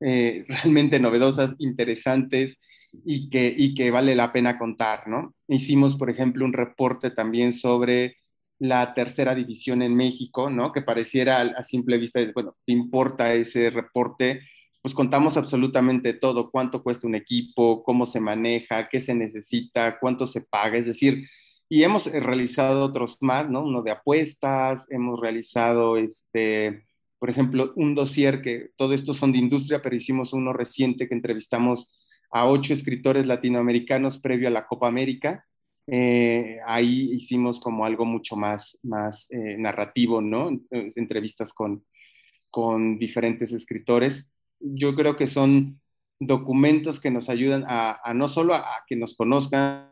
eh, 0.00 0.44
realmente 0.48 0.98
novedosas, 0.98 1.54
interesantes 1.58 2.58
y 3.04 3.30
que, 3.30 3.54
y 3.56 3.74
que 3.74 3.90
vale 3.90 4.14
la 4.14 4.32
pena 4.32 4.58
contar, 4.58 5.08
¿no? 5.08 5.34
Hicimos, 5.48 5.96
por 5.96 6.10
ejemplo, 6.10 6.44
un 6.44 6.52
reporte 6.52 7.10
también 7.10 7.52
sobre 7.52 8.16
la 8.58 8.94
tercera 8.94 9.34
división 9.34 9.82
en 9.82 9.94
México, 9.94 10.48
¿no? 10.48 10.72
Que 10.72 10.82
pareciera 10.82 11.40
a 11.40 11.64
simple 11.64 11.98
vista, 11.98 12.20
bueno, 12.34 12.56
¿te 12.64 12.72
importa 12.72 13.34
ese 13.34 13.70
reporte? 13.70 14.42
Pues 14.80 14.94
contamos 14.94 15.36
absolutamente 15.36 16.14
todo, 16.14 16.50
cuánto 16.50 16.82
cuesta 16.82 17.06
un 17.06 17.14
equipo, 17.14 17.82
cómo 17.82 18.06
se 18.06 18.20
maneja, 18.20 18.88
qué 18.88 19.00
se 19.00 19.14
necesita, 19.14 19.98
cuánto 19.98 20.26
se 20.26 20.42
paga, 20.42 20.78
es 20.78 20.86
decir, 20.86 21.24
y 21.72 21.84
hemos 21.84 22.04
realizado 22.04 22.84
otros 22.84 23.16
más, 23.20 23.48
¿no? 23.48 23.64
Uno 23.64 23.80
de 23.80 23.92
apuestas, 23.92 24.84
hemos 24.90 25.18
realizado, 25.18 25.96
este, 25.96 26.84
por 27.18 27.30
ejemplo, 27.30 27.72
un 27.76 27.94
dossier 27.94 28.42
que 28.42 28.68
todo 28.76 28.92
esto 28.92 29.14
son 29.14 29.32
de 29.32 29.38
industria, 29.38 29.80
pero 29.80 29.96
hicimos 29.96 30.34
uno 30.34 30.52
reciente 30.52 31.08
que 31.08 31.14
entrevistamos 31.14 31.90
a 32.30 32.46
ocho 32.46 32.74
escritores 32.74 33.24
latinoamericanos 33.24 34.18
previo 34.18 34.48
a 34.48 34.50
la 34.50 34.66
Copa 34.66 34.86
América. 34.86 35.46
Eh, 35.86 36.58
ahí 36.66 37.10
hicimos 37.14 37.58
como 37.58 37.86
algo 37.86 38.04
mucho 38.04 38.36
más, 38.36 38.78
más 38.82 39.26
eh, 39.30 39.56
narrativo, 39.56 40.20
¿no? 40.20 40.50
Entrevistas 40.70 41.54
con, 41.54 41.86
con 42.50 42.98
diferentes 42.98 43.50
escritores. 43.54 44.28
Yo 44.60 44.94
creo 44.94 45.16
que 45.16 45.26
son 45.26 45.80
documentos 46.20 47.00
que 47.00 47.10
nos 47.10 47.30
ayudan 47.30 47.64
a, 47.66 47.98
a 48.04 48.12
no 48.12 48.28
solo 48.28 48.52
a, 48.52 48.58
a 48.58 48.84
que 48.86 48.94
nos 48.94 49.16
conozcan, 49.16 49.91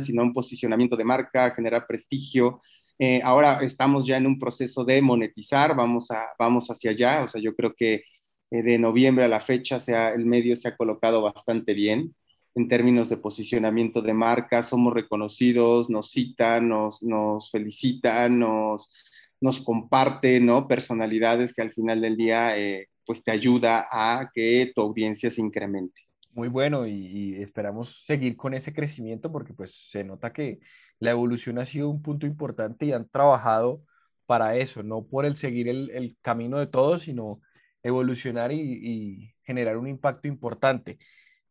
sino 0.00 0.22
un 0.22 0.32
posicionamiento 0.32 0.96
de 0.96 1.04
marca, 1.04 1.54
generar 1.54 1.86
prestigio. 1.86 2.60
Eh, 2.98 3.20
ahora 3.22 3.60
estamos 3.62 4.06
ya 4.06 4.16
en 4.16 4.26
un 4.26 4.38
proceso 4.38 4.84
de 4.84 5.02
monetizar, 5.02 5.74
vamos, 5.76 6.10
a, 6.10 6.28
vamos 6.38 6.68
hacia 6.68 6.92
allá, 6.92 7.22
o 7.24 7.28
sea, 7.28 7.40
yo 7.40 7.54
creo 7.54 7.74
que 7.74 8.04
eh, 8.50 8.62
de 8.62 8.78
noviembre 8.78 9.24
a 9.24 9.28
la 9.28 9.40
fecha 9.40 9.78
el 10.14 10.26
medio 10.26 10.56
se 10.56 10.68
ha 10.68 10.76
colocado 10.76 11.22
bastante 11.22 11.74
bien 11.74 12.14
en 12.54 12.68
términos 12.68 13.08
de 13.08 13.16
posicionamiento 13.16 14.02
de 14.02 14.12
marca, 14.12 14.62
somos 14.62 14.92
reconocidos, 14.92 15.88
nos 15.88 16.10
citan, 16.10 16.68
nos, 16.68 17.02
nos 17.02 17.50
felicitan, 17.50 18.38
nos, 18.38 18.90
nos 19.40 19.60
comparten, 19.62 20.46
¿no? 20.46 20.68
Personalidades 20.68 21.54
que 21.54 21.62
al 21.62 21.72
final 21.72 22.00
del 22.02 22.16
día, 22.16 22.58
eh, 22.58 22.88
pues 23.06 23.24
te 23.24 23.30
ayuda 23.30 23.88
a 23.90 24.30
que 24.34 24.70
tu 24.74 24.82
audiencia 24.82 25.30
se 25.30 25.40
incremente 25.40 26.11
muy 26.32 26.48
bueno 26.48 26.86
y, 26.86 27.40
esperamos 27.42 28.04
seguir 28.04 28.36
con 28.36 28.54
ese 28.54 28.72
crecimiento 28.72 29.30
porque 29.32 29.54
pues 29.54 29.88
se 29.90 30.04
nota 30.04 30.32
que 30.32 30.60
la 30.98 31.10
evolución 31.10 31.58
ha 31.58 31.64
sido 31.64 31.90
un 31.90 32.02
punto 32.02 32.26
importante 32.26 32.86
y 32.86 32.92
han 32.92 33.08
trabajado 33.08 33.82
para 34.26 34.56
eso, 34.56 34.82
no 34.82 35.04
por 35.06 35.24
el 35.26 35.36
seguir 35.36 35.68
el, 35.68 36.16
camino 36.22 36.58
de 36.58 36.66
todos, 36.66 37.02
sino 37.02 37.40
evolucionar 37.82 38.52
y, 38.52 39.34
generar 39.44 39.76
un 39.76 39.88
impacto 39.88 40.28
importante. 40.28 40.98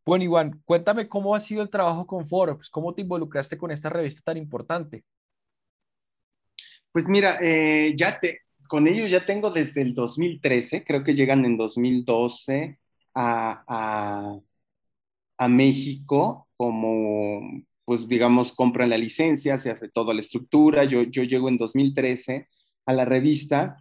Bueno, 0.05 0.23
Iván, 0.23 0.61
cuéntame 0.65 1.07
cómo 1.09 1.35
ha 1.35 1.41
sido 1.41 1.61
el 1.61 1.69
trabajo 1.69 2.07
con 2.07 2.27
Forbes, 2.27 2.69
cómo 2.69 2.93
te 2.95 3.01
involucraste 3.01 3.57
con 3.57 3.71
esta 3.71 3.89
revista 3.89 4.21
tan 4.23 4.38
importante. 4.38 5.03
Pues 6.91 7.07
mira, 7.07 7.38
eh, 7.41 7.93
ya 7.95 8.19
te, 8.19 8.39
con 8.67 8.88
ellos 8.88 9.11
ya 9.11 9.25
tengo 9.25 9.51
desde 9.51 9.81
el 9.81 9.93
2013, 9.93 10.83
creo 10.83 11.03
que 11.03 11.13
llegan 11.13 11.45
en 11.45 11.57
2012 11.57 12.79
a, 13.13 13.63
a 13.67 14.39
México 15.48 16.48
como, 16.57 17.41
pues 17.86 18.07
digamos, 18.07 18.53
compran 18.53 18.89
la 18.89 18.98
licencia, 18.98 19.57
se 19.57 19.71
hace 19.71 19.89
toda 19.89 20.13
la 20.13 20.21
estructura. 20.21 20.83
Yo, 20.83 21.03
yo 21.03 21.24
llego 21.24 21.50
en 21.50 21.57
2013 21.57 22.48
a 22.86 22.93
la 22.93 23.05
revista. 23.05 23.77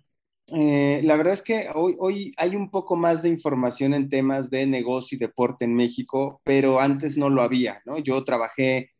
Eh, 0.52 1.00
la 1.05 1.17
verdad 1.17 1.35
es 1.35 1.43
que 1.43 1.69
hoy, 1.75 1.97
hoy 1.99 2.35
hay 2.37 2.57
un 2.57 2.71
poco 2.71 2.97
más 2.97 3.23
de 3.23 3.29
información 3.29 3.95
en 3.95 4.09
temas 4.09 4.50
de 4.50 4.67
negocio 4.67 5.17
y 5.17 5.19
deporte 5.19 5.64
en 5.64 5.75
México, 5.75 6.40
pero 6.45 6.81
antes 6.81 7.17
no 7.17 7.31
lo 7.31 7.43
había, 7.43 7.83
¿no? 7.85 7.99
Yo 7.99 8.25
trabajé, 8.25 8.90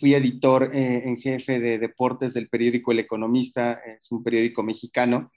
fui 0.00 0.14
editor 0.14 0.74
eh, 0.74 1.02
en 1.04 1.16
jefe 1.18 1.60
de 1.60 1.78
deportes 1.78 2.34
del 2.34 2.48
periódico 2.48 2.90
El 2.92 3.00
Economista, 3.00 3.74
es 3.74 4.10
un 4.10 4.24
periódico 4.24 4.62
mexicano, 4.64 5.30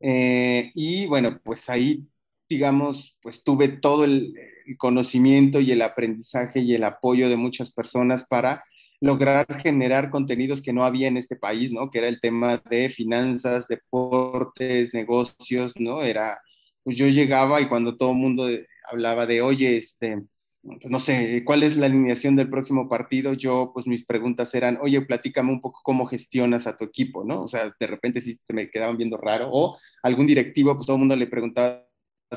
eh, 0.00 0.70
y 0.74 1.06
bueno, 1.06 1.38
pues 1.44 1.68
ahí 1.68 2.06
digamos, 2.50 3.16
pues 3.22 3.44
tuve 3.44 3.68
todo 3.68 4.04
el, 4.04 4.34
conocimiento 4.76 5.58
y 5.58 5.72
el 5.72 5.82
aprendizaje 5.82 6.60
y 6.60 6.74
el 6.74 6.84
apoyo 6.84 7.28
de 7.28 7.36
muchas 7.36 7.72
personas 7.72 8.24
para 8.24 8.62
lograr 9.00 9.46
generar 9.60 10.10
contenidos 10.10 10.62
que 10.62 10.72
no 10.72 10.84
había 10.84 11.08
en 11.08 11.16
este 11.16 11.34
país, 11.34 11.72
¿no? 11.72 11.90
Que 11.90 11.98
era 11.98 12.08
el 12.08 12.20
tema 12.20 12.62
de 12.70 12.88
finanzas, 12.88 13.66
deportes, 13.66 14.94
negocios, 14.94 15.72
¿no? 15.76 16.02
Era, 16.02 16.40
pues 16.84 16.96
yo 16.96 17.08
llegaba 17.08 17.60
y 17.60 17.68
cuando 17.68 17.96
todo 17.96 18.12
el 18.12 18.18
mundo 18.18 18.48
hablaba 18.88 19.26
de, 19.26 19.42
oye, 19.42 19.76
este, 19.76 20.22
pues 20.62 20.78
no 20.88 21.00
sé, 21.00 21.42
¿cuál 21.44 21.64
es 21.64 21.76
la 21.76 21.86
alineación 21.86 22.36
del 22.36 22.50
próximo 22.50 22.88
partido? 22.88 23.32
Yo, 23.32 23.72
pues 23.74 23.88
mis 23.88 24.04
preguntas 24.04 24.54
eran, 24.54 24.78
oye, 24.80 25.00
platícame 25.00 25.50
un 25.50 25.60
poco 25.60 25.80
cómo 25.82 26.06
gestionas 26.06 26.68
a 26.68 26.76
tu 26.76 26.84
equipo, 26.84 27.24
¿no? 27.24 27.42
O 27.42 27.48
sea, 27.48 27.74
de 27.78 27.86
repente 27.88 28.20
sí 28.20 28.38
se 28.40 28.54
me 28.54 28.70
quedaban 28.70 28.96
viendo 28.96 29.16
raro, 29.16 29.48
o 29.50 29.78
algún 30.02 30.28
directivo, 30.28 30.74
pues 30.76 30.86
todo 30.86 30.96
el 30.96 31.00
mundo 31.00 31.16
le 31.16 31.26
preguntaba 31.26 31.89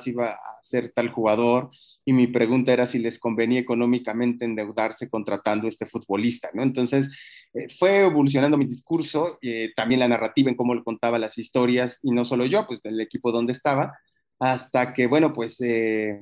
iba 0.06 0.28
a 0.32 0.64
ser 0.64 0.92
tal 0.94 1.10
jugador 1.10 1.70
y 2.06 2.14
mi 2.14 2.28
pregunta 2.28 2.74
era 2.74 2.86
si 2.86 3.00
les 3.00 3.20
convenía 3.20 3.60
económicamente 3.60 4.46
endeudarse 4.46 5.10
contratando 5.10 5.68
a 5.68 5.70
este 5.70 5.86
futbolista, 5.86 6.50
¿no? 6.54 6.64
Entonces, 6.64 7.10
eh, 7.54 7.68
fue 7.78 8.06
evolucionando 8.06 8.58
mi 8.58 8.66
discurso, 8.66 9.38
eh, 9.42 9.72
también 9.76 10.00
la 10.00 10.08
narrativa 10.08 10.50
en 10.50 10.56
cómo 10.56 10.76
le 10.76 10.84
contaba 10.84 11.20
las 11.20 11.38
historias 11.38 12.00
y 12.02 12.12
no 12.12 12.26
solo 12.26 12.46
yo, 12.46 12.66
pues 12.68 12.80
el 12.84 13.00
equipo 13.00 13.32
donde 13.32 13.54
estaba, 13.54 13.98
hasta 14.40 14.94
que, 14.94 15.08
bueno, 15.08 15.34
pues 15.34 15.62
eh, 15.62 16.20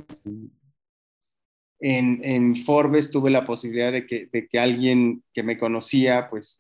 en, 1.80 2.22
en, 2.24 2.56
Forbes 2.56 3.10
tuve 3.10 3.32
la 3.32 3.46
posibilidad 3.46 3.92
de 3.92 4.06
que, 4.06 4.28
de 4.32 4.48
que 4.48 4.60
alguien 4.60 5.24
que 5.34 5.44
me 5.44 5.58
conocía, 5.58 6.30
pues 6.30 6.60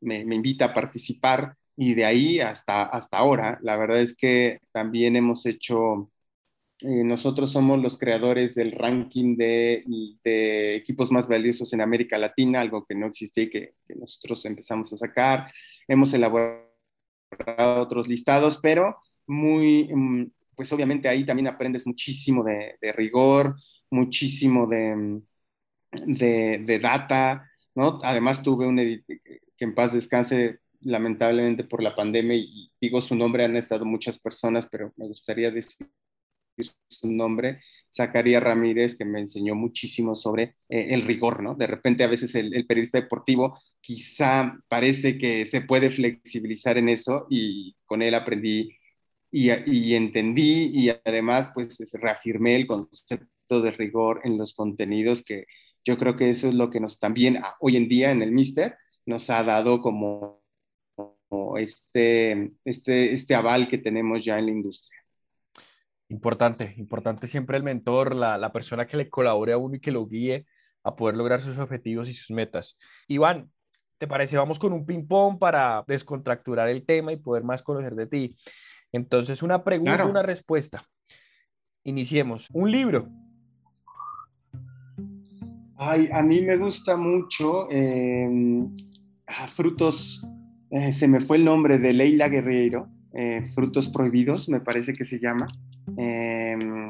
me, 0.00 0.24
me, 0.24 0.34
invita 0.34 0.66
a 0.66 0.74
participar 0.74 1.56
y 1.76 1.94
de 1.94 2.04
ahí 2.04 2.40
hasta, 2.40 2.82
hasta 2.84 3.18
ahora, 3.18 3.58
la 3.62 3.76
verdad 3.76 4.00
es 4.00 4.14
que 4.14 4.60
también 4.72 5.16
hemos 5.16 5.46
hecho 5.46 6.10
eh, 6.80 7.02
nosotros 7.02 7.50
somos 7.50 7.82
los 7.82 7.98
creadores 7.98 8.54
del 8.54 8.70
ranking 8.72 9.36
de, 9.36 9.84
equipos 10.76 11.10
más 11.10 11.26
valiosos 11.26 11.72
en 11.72 11.80
América 11.80 12.18
Latina, 12.18 12.60
algo 12.60 12.84
que 12.86 12.94
no 12.94 13.06
existía 13.06 13.44
y 13.44 13.50
que, 13.50 13.74
nosotros 13.96 14.44
empezamos 14.46 14.92
a 14.92 14.96
sacar. 14.96 15.52
Hemos 15.88 16.14
elaborado 16.14 16.68
otros 17.80 18.06
listados, 18.08 18.58
pero 18.62 18.96
muy, 19.26 19.90
mm, 19.92 20.30
pues 20.54 20.72
obviamente 20.72 21.08
ahí 21.08 21.24
también 21.24 21.48
aprendes 21.48 21.86
muchísimo 21.86 22.44
de, 22.44 22.76
rigor, 22.94 23.56
muchísimo 23.90 24.66
de, 24.66 25.20
de, 26.06 26.78
data, 26.80 27.50
¿no? 27.74 28.00
Además 28.04 28.42
tuve 28.42 28.66
un 28.66 28.78
editor 28.78 29.16
que 29.56 29.64
en 29.64 29.74
paz 29.74 29.92
descanse 29.92 30.60
lamentablemente 30.80 31.64
por 31.64 31.82
la 31.82 31.96
pandemia 31.96 32.36
y 32.36 32.70
digo 32.80 33.00
su 33.00 33.16
nombre, 33.16 33.44
han 33.44 33.56
estado 33.56 33.84
muchas 33.84 34.18
personas, 34.18 34.68
pero 34.70 34.92
me 34.96 35.08
gustaría 35.08 35.50
decir 35.50 35.88
su 36.88 37.10
nombre, 37.10 37.60
Zacarías 37.92 38.42
Ramírez, 38.42 38.96
que 38.96 39.04
me 39.04 39.20
enseñó 39.20 39.54
muchísimo 39.54 40.16
sobre 40.16 40.56
eh, 40.68 40.88
el 40.90 41.02
rigor, 41.02 41.42
¿no? 41.42 41.54
De 41.54 41.66
repente 41.66 42.04
a 42.04 42.08
veces 42.08 42.34
el, 42.34 42.66
periodista 42.66 43.00
deportivo 43.00 43.58
quizá 43.80 44.58
parece 44.68 45.18
que 45.18 45.46
se 45.46 45.60
puede 45.60 45.90
flexibilizar 45.90 46.78
en 46.78 46.88
eso 46.88 47.26
y 47.30 47.76
con 47.84 48.02
él 48.02 48.14
aprendí 48.14 48.76
y, 49.30 49.50
y 49.70 49.94
entendí 49.94 50.70
y 50.72 50.90
además 51.04 51.50
pues 51.54 51.78
reafirmé 52.00 52.56
el 52.56 52.66
concepto 52.66 53.62
de 53.62 53.70
rigor 53.72 54.20
en 54.24 54.38
los 54.38 54.54
contenidos 54.54 55.22
que 55.22 55.46
yo 55.84 55.96
creo 55.96 56.16
que 56.16 56.28
eso 56.30 56.48
es 56.48 56.54
lo 56.54 56.70
que 56.70 56.80
nos 56.80 56.98
también 56.98 57.38
hoy 57.60 57.76
en 57.76 57.88
día 57.88 58.10
en 58.10 58.22
el 58.22 58.32
Mister 58.32 58.76
nos 59.08 59.30
ha 59.30 59.42
dado 59.42 59.80
como, 59.80 60.42
como 60.94 61.56
este, 61.56 62.52
este, 62.64 63.14
este 63.14 63.34
aval 63.34 63.68
que 63.68 63.78
tenemos 63.78 64.24
ya 64.24 64.38
en 64.38 64.46
la 64.46 64.52
industria. 64.52 64.97
Importante, 66.10 66.74
importante 66.78 67.26
siempre 67.26 67.56
el 67.56 67.62
mentor, 67.62 68.14
la, 68.14 68.38
la, 68.38 68.52
persona 68.52 68.86
que 68.86 68.96
le 68.96 69.10
colabore 69.10 69.52
a 69.52 69.58
uno 69.58 69.76
y 69.76 69.80
que 69.80 69.92
lo 69.92 70.06
guíe 70.06 70.46
a 70.82 70.96
poder 70.96 71.16
lograr 71.16 71.40
sus 71.40 71.58
objetivos 71.58 72.08
y 72.08 72.14
sus 72.14 72.30
metas. 72.30 72.78
Iván, 73.08 73.50
¿te 73.98 74.06
parece? 74.06 74.38
Vamos 74.38 74.58
con 74.58 74.72
un 74.72 74.86
ping-pong 74.86 75.38
para 75.38 75.84
descontracturar 75.86 76.68
el 76.68 76.86
tema 76.86 77.12
y 77.12 77.16
poder 77.16 77.44
más 77.44 77.62
conocer 77.62 77.94
de 77.94 78.06
ti. 78.06 78.36
Entonces, 78.92 79.42
una 79.42 79.64
pregunta, 79.64 80.06
una 80.06 80.22
respuesta. 80.22 80.82
Iniciemos. 81.84 82.46
Un 82.52 82.70
libro. 82.70 83.08
Ay, 85.76 86.08
a 86.12 86.22
mí 86.22 86.40
me 86.40 86.56
gusta 86.56 86.96
mucho 86.96 87.68
eh, 87.70 88.28
Frutos, 89.48 90.22
eh, 90.70 90.90
se 90.90 91.06
me 91.06 91.20
fue 91.20 91.36
el 91.36 91.44
nombre 91.44 91.78
de 91.78 91.92
Leila 91.92 92.28
Guerrero, 92.28 92.88
eh, 93.12 93.46
Frutos 93.54 93.88
Prohibidos, 93.88 94.48
me 94.48 94.60
parece 94.60 94.94
que 94.94 95.04
se 95.04 95.20
llama. 95.20 95.46
Em, 95.98 96.88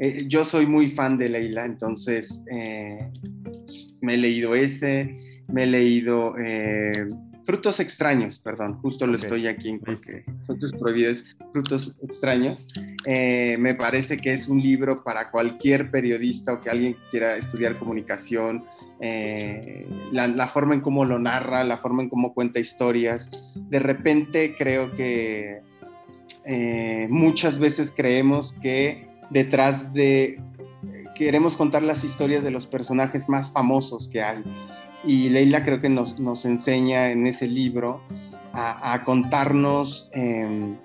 eh, 0.00 0.24
yo 0.26 0.44
soy 0.44 0.66
muy 0.66 0.88
fan 0.88 1.18
de 1.18 1.28
Leila, 1.28 1.64
entonces 1.64 2.42
me 4.00 4.14
he 4.14 4.16
leído 4.16 4.54
ese, 4.54 5.42
me 5.48 5.64
he 5.64 5.66
leído 5.66 6.34
Frutos 7.44 7.80
extraños, 7.80 8.38
perdón, 8.38 8.74
justo 8.74 9.04
lo 9.04 9.16
estoy 9.16 9.48
aquí 9.48 9.76
porque 9.84 10.24
frutos 10.46 10.72
prohibidos, 10.72 11.24
frutos 11.52 11.96
extraños. 12.00 12.66
Eh, 13.04 13.56
me 13.58 13.74
parece 13.74 14.16
que 14.16 14.32
es 14.32 14.46
un 14.46 14.60
libro 14.60 15.02
para 15.02 15.30
cualquier 15.32 15.90
periodista 15.90 16.52
o 16.52 16.60
que 16.60 16.70
alguien 16.70 16.96
quiera 17.10 17.36
estudiar 17.36 17.76
comunicación, 17.76 18.64
eh, 19.00 19.88
la, 20.12 20.46
forma 20.46 20.74
en 20.74 20.82
cómo 20.82 21.04
lo 21.04 21.18
narra, 21.18 21.64
la 21.64 21.78
forma 21.78 22.04
en 22.04 22.08
cómo 22.08 22.32
cuenta 22.32 22.60
historias. 22.60 23.28
De 23.56 23.80
repente 23.80 24.54
creo 24.56 24.92
que 24.92 25.62
eh, 26.44 27.06
muchas 27.10 27.58
veces 27.58 27.92
creemos 27.94 28.54
que 28.62 29.08
detrás 29.30 29.92
de 29.92 30.40
queremos 31.14 31.56
contar 31.56 31.82
las 31.82 32.04
historias 32.04 32.42
de 32.42 32.50
los 32.50 32.66
personajes 32.66 33.28
más 33.28 33.52
famosos 33.52 34.08
que 34.08 34.22
hay 34.22 34.42
y 35.04 35.28
Leila 35.28 35.62
creo 35.64 35.80
que 35.80 35.88
nos, 35.88 36.18
nos 36.18 36.44
enseña 36.44 37.10
en 37.10 37.26
ese 37.26 37.46
libro 37.46 38.00
a, 38.52 39.00
contarnos, 39.04 40.10
em, 40.12 40.76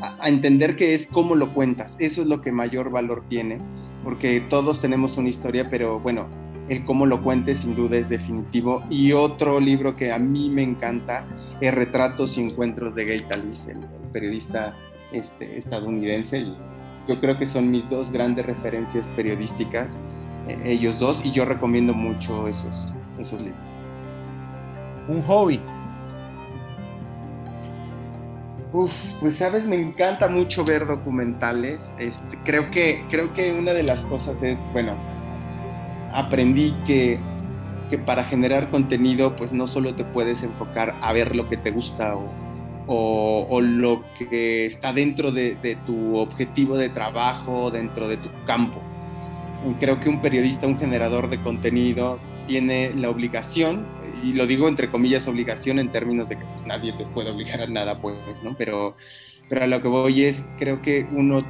a, 0.00 0.28
entender 0.28 0.76
que 0.76 0.92
es 0.94 1.06
cómo 1.06 1.36
lo 1.36 1.54
cuentas. 1.54 1.96
Eso 1.98 2.22
es 2.22 2.26
lo 2.26 2.40
que 2.40 2.50
mayor 2.50 2.90
valor 2.90 3.24
tiene, 3.28 3.58
porque 4.02 4.40
todos 4.40 4.80
tenemos 4.80 5.16
una 5.16 5.28
historia, 5.28 5.70
pero 5.70 6.00
bueno, 6.00 6.26
el 6.68 6.84
cómo 6.84 7.06
lo 7.06 7.22
cuentes 7.22 7.58
sin 7.58 7.74
duda 7.74 7.96
es 7.96 8.08
definitivo. 8.08 8.82
Y 8.90 9.12
otro 9.12 9.60
libro 9.60 9.96
que 9.96 10.12
a 10.12 10.18
mí 10.18 10.50
me 10.50 10.62
encanta 10.62 11.24
es 11.60 11.74
Retratos 11.74 12.38
y 12.38 12.42
Encuentros 12.42 12.94
de 12.94 13.04
Gay 13.04 13.20
Talis, 13.28 13.66
el, 13.68 13.78
periodista 14.12 14.74
este, 15.12 15.58
estadounidense. 15.58 16.46
Yo 17.08 17.20
creo 17.20 17.38
que 17.38 17.46
son 17.46 17.70
mis 17.70 17.88
dos 17.90 18.10
grandes 18.10 18.46
referencias 18.46 19.06
periodísticas, 19.16 19.88
eh, 20.48 20.58
ellos 20.64 20.98
dos, 20.98 21.20
y 21.24 21.32
yo 21.32 21.44
recomiendo 21.44 21.92
mucho 21.92 22.48
esos, 22.48 22.94
esos 23.18 23.40
libros. 23.40 23.60
Un 25.08 25.20
hobby. 25.22 25.60
Uf, 28.72 28.92
pues 29.20 29.36
sabes, 29.36 29.66
me 29.66 29.76
encanta 29.76 30.28
mucho 30.28 30.64
ver 30.64 30.86
documentales. 30.86 31.78
Este, 31.98 32.38
creo, 32.44 32.70
que, 32.70 33.04
creo 33.10 33.32
que 33.32 33.52
una 33.52 33.72
de 33.72 33.82
las 33.82 34.00
cosas 34.04 34.42
es, 34.42 34.72
bueno, 34.72 34.96
aprendí 36.14 36.72
que, 36.86 37.18
que, 37.90 37.98
para 37.98 38.24
generar 38.24 38.70
contenido, 38.70 39.36
pues 39.36 39.52
no 39.52 39.66
solo 39.66 39.94
te 39.94 40.04
puedes 40.04 40.42
enfocar 40.42 40.94
a 41.00 41.12
ver 41.12 41.34
lo 41.34 41.48
que 41.48 41.56
te 41.56 41.70
gusta 41.70 42.16
o, 42.86 43.46
o, 43.50 43.60
lo 43.60 44.04
que 44.18 44.64
está 44.66 44.92
dentro 44.92 45.32
de, 45.32 45.56
de, 45.56 45.76
tu 45.86 46.16
objetivo 46.16 46.76
de 46.76 46.88
trabajo, 46.88 47.70
dentro 47.70 48.08
de 48.08 48.16
tu 48.16 48.28
campo. 48.46 48.80
Creo 49.80 49.98
que 50.00 50.08
un 50.08 50.22
periodista, 50.22 50.66
un 50.66 50.78
generador 50.78 51.28
de 51.28 51.40
contenido, 51.40 52.18
tiene 52.46 52.92
la 52.94 53.10
obligación, 53.10 53.84
y 54.22 54.34
lo 54.34 54.46
digo 54.46 54.68
entre 54.68 54.90
comillas 54.90 55.26
obligación 55.26 55.78
en 55.78 55.90
términos 55.90 56.28
de 56.28 56.36
que 56.36 56.44
nadie 56.66 56.92
te 56.92 57.04
puede 57.06 57.30
obligar 57.30 57.60
a 57.60 57.66
nada, 57.66 57.98
pues, 58.00 58.16
¿no? 58.42 58.54
Pero, 58.56 58.96
pero 59.48 59.64
a 59.64 59.66
lo 59.66 59.82
que 59.82 59.88
voy 59.88 60.22
es, 60.22 60.46
creo 60.58 60.80
que 60.80 61.06
uno 61.10 61.42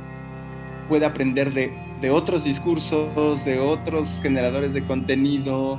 puede 0.89 1.05
aprender 1.05 1.53
de, 1.53 1.73
de 2.01 2.11
otros 2.11 2.45
discursos, 2.45 3.45
de 3.45 3.59
otros 3.59 4.21
generadores 4.23 4.75
de 4.75 4.85
contenido, 4.87 5.79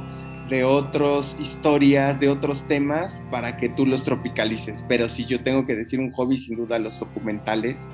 de 0.49 0.63
otras 0.63 1.35
historias, 1.39 2.19
de 2.19 2.29
otros 2.29 2.63
temas, 2.67 3.21
para 3.31 3.57
que 3.57 3.69
tú 3.69 3.85
los 3.85 4.03
tropicalices. 4.03 4.83
Pero 4.87 5.09
si 5.09 5.25
yo 5.25 5.41
tengo 5.43 5.65
que 5.65 5.75
decir 5.75 5.99
un 5.99 6.11
hobby, 6.11 6.37
sin 6.37 6.57
duda 6.57 6.79
los 6.79 6.99
documentales 6.99 7.87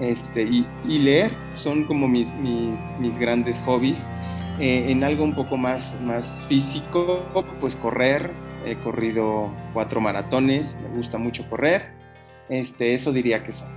este, 0.00 0.42
y, 0.42 0.66
y 0.86 0.98
leer 0.98 1.30
son 1.56 1.84
como 1.84 2.06
mis, 2.06 2.28
mis, 2.34 3.18
grandes 3.18 3.60
hobbies. 3.64 4.08
Eh, 4.60 4.90
en 4.90 5.04
algo 5.04 5.24
un 5.24 5.34
poco 5.34 5.56
más, 5.56 5.94
más 6.02 6.24
físico, 6.48 7.22
pues 7.60 7.76
correr. 7.76 8.30
He 8.64 8.74
corrido 8.76 9.50
cuatro 9.72 10.00
maratones, 10.00 10.76
me 10.82 10.96
gusta 10.96 11.18
mucho 11.18 11.48
correr. 11.48 11.92
Este, 12.48 12.94
eso 12.94 13.12
diría 13.12 13.44
que 13.44 13.52
son. 13.52 13.68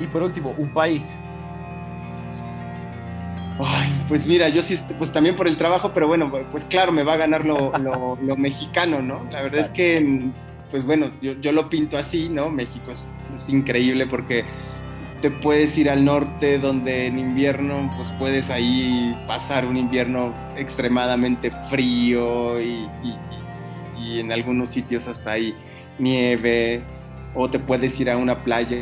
Y 0.00 0.06
por 0.06 0.22
último, 0.22 0.54
un 0.58 0.72
país. 0.72 1.02
Ay, 3.60 4.04
pues 4.06 4.26
mira, 4.26 4.48
yo 4.48 4.62
sí, 4.62 4.78
pues 4.98 5.10
también 5.10 5.34
por 5.34 5.48
el 5.48 5.56
trabajo, 5.56 5.90
pero 5.92 6.06
bueno, 6.06 6.30
pues 6.50 6.64
claro, 6.64 6.92
me 6.92 7.02
va 7.02 7.14
a 7.14 7.16
ganar 7.16 7.44
lo, 7.44 7.72
lo, 8.22 8.36
mexicano, 8.36 9.02
¿no? 9.02 9.26
La 9.32 9.42
verdad 9.42 9.60
es 9.60 9.68
que, 9.70 10.30
pues 10.70 10.84
bueno, 10.84 11.10
yo, 11.20 11.32
yo, 11.40 11.52
lo 11.52 11.68
pinto 11.68 11.98
así, 11.98 12.28
¿no? 12.28 12.50
México 12.50 12.92
es, 12.92 13.08
es 13.34 13.48
increíble 13.48 14.06
porque 14.06 14.44
te 15.20 15.30
puedes 15.30 15.76
ir 15.76 15.90
al 15.90 16.04
norte 16.04 16.58
donde 16.58 17.06
en 17.06 17.18
invierno 17.18 17.90
pues 17.96 18.08
puedes 18.18 18.50
ahí 18.50 19.16
pasar 19.26 19.66
un 19.66 19.76
invierno 19.76 20.32
extremadamente 20.56 21.50
frío 21.68 22.60
y, 22.60 22.88
en 24.10 24.32
algunos 24.32 24.70
sitios 24.70 25.06
hasta 25.06 25.32
ahí 25.32 25.54
nieve 25.98 26.80
o 27.34 27.48
te 27.50 27.58
puedes 27.58 28.00
ir 28.00 28.08
a 28.08 28.16
una 28.16 28.38
playa 28.38 28.78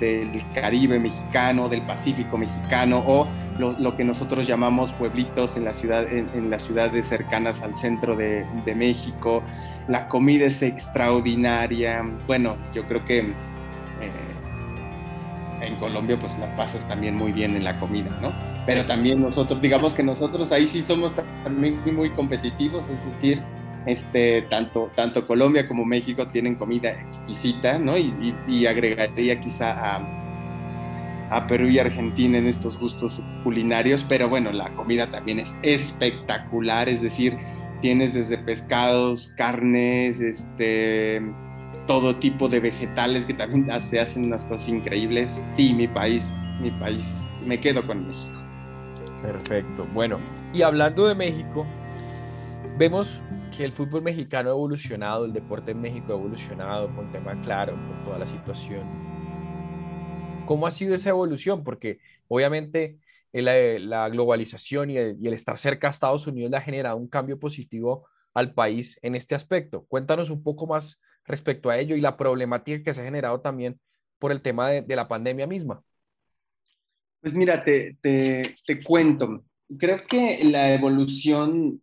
del 0.00 0.42
Caribe 0.52 0.98
mexicano, 0.98 1.68
del 1.68 1.82
Pacífico 1.82 2.36
mexicano 2.36 3.04
o 3.06 3.28
lo, 3.58 3.96
que 3.96 4.04
nosotros 4.04 4.46
llamamos 4.46 4.92
pueblitos 4.92 5.56
en, 5.56 5.64
la 5.64 5.72
ciudad, 5.72 6.06
en, 6.12 6.50
las 6.50 6.62
ciudades 6.62 7.06
cercanas 7.06 7.62
al 7.62 7.74
centro 7.76 8.16
de, 8.16 8.44
México. 8.74 9.42
La 9.88 10.08
comida 10.08 10.46
es 10.46 10.62
extraordinaria. 10.62 12.04
Bueno, 12.26 12.56
yo 12.74 12.82
creo 12.84 13.04
que 13.04 13.18
eh, 13.20 13.34
en 15.60 15.76
Colombia 15.76 16.18
pues 16.20 16.36
la 16.38 16.54
pasas 16.56 16.86
también 16.88 17.14
muy 17.16 17.32
bien 17.32 17.56
en 17.56 17.64
la 17.64 17.78
comida, 17.78 18.10
¿no? 18.20 18.32
Pero 18.66 18.84
también 18.84 19.22
nosotros, 19.22 19.60
digamos 19.60 19.94
que 19.94 20.02
nosotros 20.02 20.50
ahí 20.52 20.66
sí 20.66 20.82
somos 20.82 21.12
también 21.44 21.78
muy 21.94 22.10
competitivos, 22.10 22.88
es 22.90 23.14
decir, 23.14 23.40
este, 23.86 24.42
tanto, 24.42 24.90
tanto 24.94 25.26
Colombia 25.26 25.66
como 25.68 25.84
México 25.84 26.26
tienen 26.26 26.56
comida 26.56 26.90
exquisita, 26.90 27.78
¿no? 27.78 27.96
Y, 27.96 28.34
y, 28.48 28.66
agregaría 28.66 29.40
quizá 29.40 29.96
a, 29.96 30.25
a, 31.30 31.46
Perú 31.46 31.68
y 31.68 31.78
Argentina 31.78 32.38
en 32.38 32.46
estos 32.46 32.78
gustos 32.78 33.22
culinarios, 33.44 34.04
pero 34.08 34.28
bueno, 34.28 34.52
la 34.52 34.68
comida 34.70 35.10
también 35.10 35.40
es 35.40 35.54
espectacular, 35.62 36.88
es 36.88 37.02
decir, 37.02 37.36
tienes 37.80 38.14
desde 38.14 38.38
pescados, 38.38 39.28
carnes, 39.36 40.20
este, 40.20 41.22
todo 41.86 42.16
tipo 42.16 42.48
de 42.48 42.60
vegetales 42.60 43.24
que 43.24 43.34
también 43.34 43.68
se 43.80 44.00
hacen 44.00 44.26
unas 44.26 44.44
cosas 44.44 44.68
increíbles. 44.68 45.42
Sí, 45.54 45.72
mi 45.72 45.88
país, 45.88 46.42
mi 46.60 46.70
país, 46.72 47.22
me 47.44 47.60
quedo 47.60 47.86
con 47.86 48.06
México. 48.06 48.42
Perfecto. 49.22 49.86
Bueno, 49.92 50.18
y 50.52 50.62
hablando 50.62 51.06
de 51.06 51.14
México, 51.14 51.66
vemos 52.78 53.20
que 53.56 53.64
el 53.64 53.72
fútbol 53.72 54.02
mexicano 54.02 54.50
ha 54.50 54.52
evolucionado, 54.52 55.24
el 55.24 55.32
deporte 55.32 55.70
en 55.70 55.80
México 55.80 56.12
ha 56.12 56.16
evolucionado 56.16 56.94
con 56.94 57.10
tema 57.12 57.40
claro, 57.42 57.72
con 57.72 58.04
toda 58.04 58.18
la 58.18 58.26
situación. 58.26 59.15
¿Cómo 60.46 60.66
ha 60.66 60.70
sido 60.70 60.94
esa 60.94 61.10
evolución? 61.10 61.64
Porque 61.64 61.98
obviamente 62.28 62.98
la, 63.32 63.78
la 63.78 64.08
globalización 64.08 64.90
y 64.90 64.96
el, 64.96 65.16
y 65.20 65.28
el 65.28 65.34
estar 65.34 65.58
cerca 65.58 65.88
a 65.88 65.90
Estados 65.90 66.26
Unidos 66.26 66.50
le 66.50 66.56
ha 66.56 66.62
generado 66.62 66.96
un 66.96 67.08
cambio 67.08 67.38
positivo 67.38 68.06
al 68.34 68.52
país 68.54 68.98
en 69.02 69.14
este 69.14 69.34
aspecto. 69.34 69.86
Cuéntanos 69.88 70.30
un 70.30 70.42
poco 70.42 70.66
más 70.66 71.00
respecto 71.24 71.70
a 71.70 71.78
ello 71.78 71.96
y 71.96 72.00
la 72.00 72.16
problemática 72.16 72.82
que 72.82 72.94
se 72.94 73.00
ha 73.00 73.04
generado 73.04 73.40
también 73.40 73.80
por 74.18 74.32
el 74.32 74.40
tema 74.40 74.70
de, 74.70 74.96
la 74.96 75.08
pandemia 75.08 75.46
misma. 75.46 75.82
Pues 77.20 77.34
mira, 77.34 77.60
te, 77.60 77.96
te, 78.00 78.82
cuento. 78.84 79.44
Creo 79.78 80.02
que 80.04 80.44
la 80.44 80.72
evolución 80.72 81.82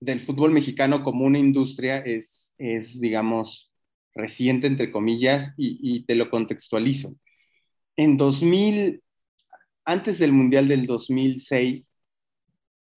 del 0.00 0.20
fútbol 0.20 0.52
mexicano 0.52 1.02
como 1.02 1.24
una 1.24 1.38
industria 1.38 1.98
es, 1.98 2.52
es 2.58 3.00
digamos, 3.00 3.72
reciente, 4.14 4.66
entre 4.66 4.90
comillas, 4.90 5.52
y, 5.56 5.78
y, 5.80 6.04
te 6.04 6.14
lo 6.14 6.30
contextualizo. 6.30 7.14
En 7.96 8.16
2000, 8.16 9.02
antes 9.84 10.18
del 10.18 10.32
Mundial 10.32 10.68
del 10.68 10.86
2006, 10.86 11.92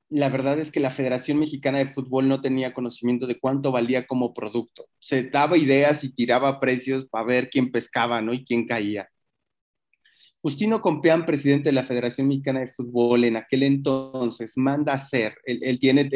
la 0.10 0.30
verdad 0.30 0.60
es 0.60 0.72
que 0.72 0.80
la 0.80 0.92
Federación 0.92 1.40
Mexicana 1.40 1.78
de 1.78 1.88
Fútbol 1.88 2.28
no 2.28 2.42
tenía 2.42 2.74
conocimiento 2.74 3.28
de 3.28 3.40
cuánto 3.40 3.72
valía 3.72 4.08
como 4.08 4.34
producto. 4.34 4.88
Se 5.00 5.24
daba 5.24 5.58
ideas 5.58 6.04
y 6.04 6.12
tiraba 6.14 6.60
precios 6.60 7.06
para 7.06 7.26
ver 7.26 7.50
quién 7.50 7.72
pescaba, 7.72 8.22
¿no? 8.22 8.34
Y 8.34 8.44
quién 8.44 8.66
caía. 8.66 9.08
Justino 10.42 10.82
Compeán, 10.82 11.26
presidente 11.26 11.70
de 11.70 11.74
la 11.74 11.84
Federación 11.84 12.28
Mexicana 12.28 12.62
de 12.62 12.68
Fútbol, 12.68 13.26
en 13.26 13.36
aquel 13.36 13.64
entonces 13.64 14.54
manda 14.56 14.94
hacer, 14.94 15.36
él, 15.44 15.80
tiene, 15.80 16.10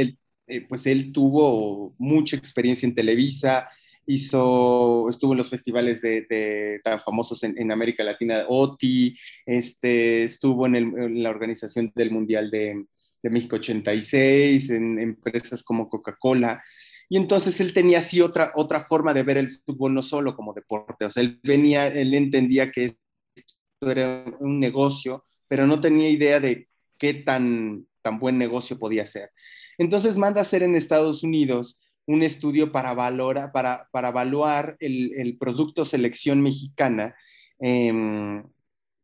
eh, 0.48 0.66
pues 0.68 0.88
él 0.88 1.12
tuvo 1.12 1.94
mucha 1.98 2.38
experiencia 2.38 2.88
en 2.88 2.96
Televisa, 2.96 3.68
hizo, 4.06 5.08
estuvo 5.10 5.34
en 5.34 5.38
los 5.38 5.50
festivales 5.50 6.02
de, 6.02 6.80
tan 6.84 7.00
famosos 7.00 7.44
en, 7.44 7.72
América 7.72 8.04
Latina, 8.04 8.46
OTI, 8.48 9.18
este, 9.46 10.24
estuvo 10.24 10.66
en, 10.66 11.24
la 11.24 11.30
organización 11.30 11.92
del 11.96 12.12
Mundial 12.12 12.52
de, 12.52 12.86
México 13.24 13.56
86, 13.56 14.70
en 14.72 15.00
empresas 15.00 15.64
como 15.64 15.88
Coca-Cola. 15.88 16.62
Y 17.08 17.16
entonces 17.16 17.62
él 17.62 17.74
tenía 17.74 18.00
así 18.00 18.20
otra, 18.20 18.52
otra 18.56 18.82
forma 18.82 19.14
de 19.14 19.24
ver 19.24 19.38
el 19.38 19.50
fútbol, 19.50 19.94
no 19.94 20.02
solo 20.02 20.36
como 20.36 20.54
deporte. 20.54 21.06
O 21.06 21.10
sea, 21.10 21.24
él 21.24 21.40
venía, 21.42 21.88
él 21.88 22.14
entendía 22.14 22.70
que 22.70 22.84
esto 22.84 23.90
era 23.90 24.26
un 24.40 24.60
negocio, 24.60 25.24
pero 25.48 25.66
no 25.66 25.80
tenía 25.80 26.10
idea 26.10 26.42
de 26.42 26.68
qué 26.98 27.14
tan, 27.14 27.88
tan 28.02 28.20
buen 28.20 28.38
negocio 28.38 28.78
podía 28.78 29.06
ser. 29.06 29.32
Entonces 29.78 30.18
manda 30.18 30.42
a 30.42 30.44
hacer 30.44 30.64
en 30.64 30.76
Estados 30.76 31.24
Unidos 31.24 31.80
un 32.06 32.24
estudio 32.24 32.72
para, 32.72 32.94
valora, 32.94 33.52
para, 33.52 33.88
para 33.92 34.10
evaluar 34.10 34.78
el, 34.80 35.38
producto 35.40 35.86
selección 35.86 36.42
mexicana 36.42 37.16
en 37.60 38.44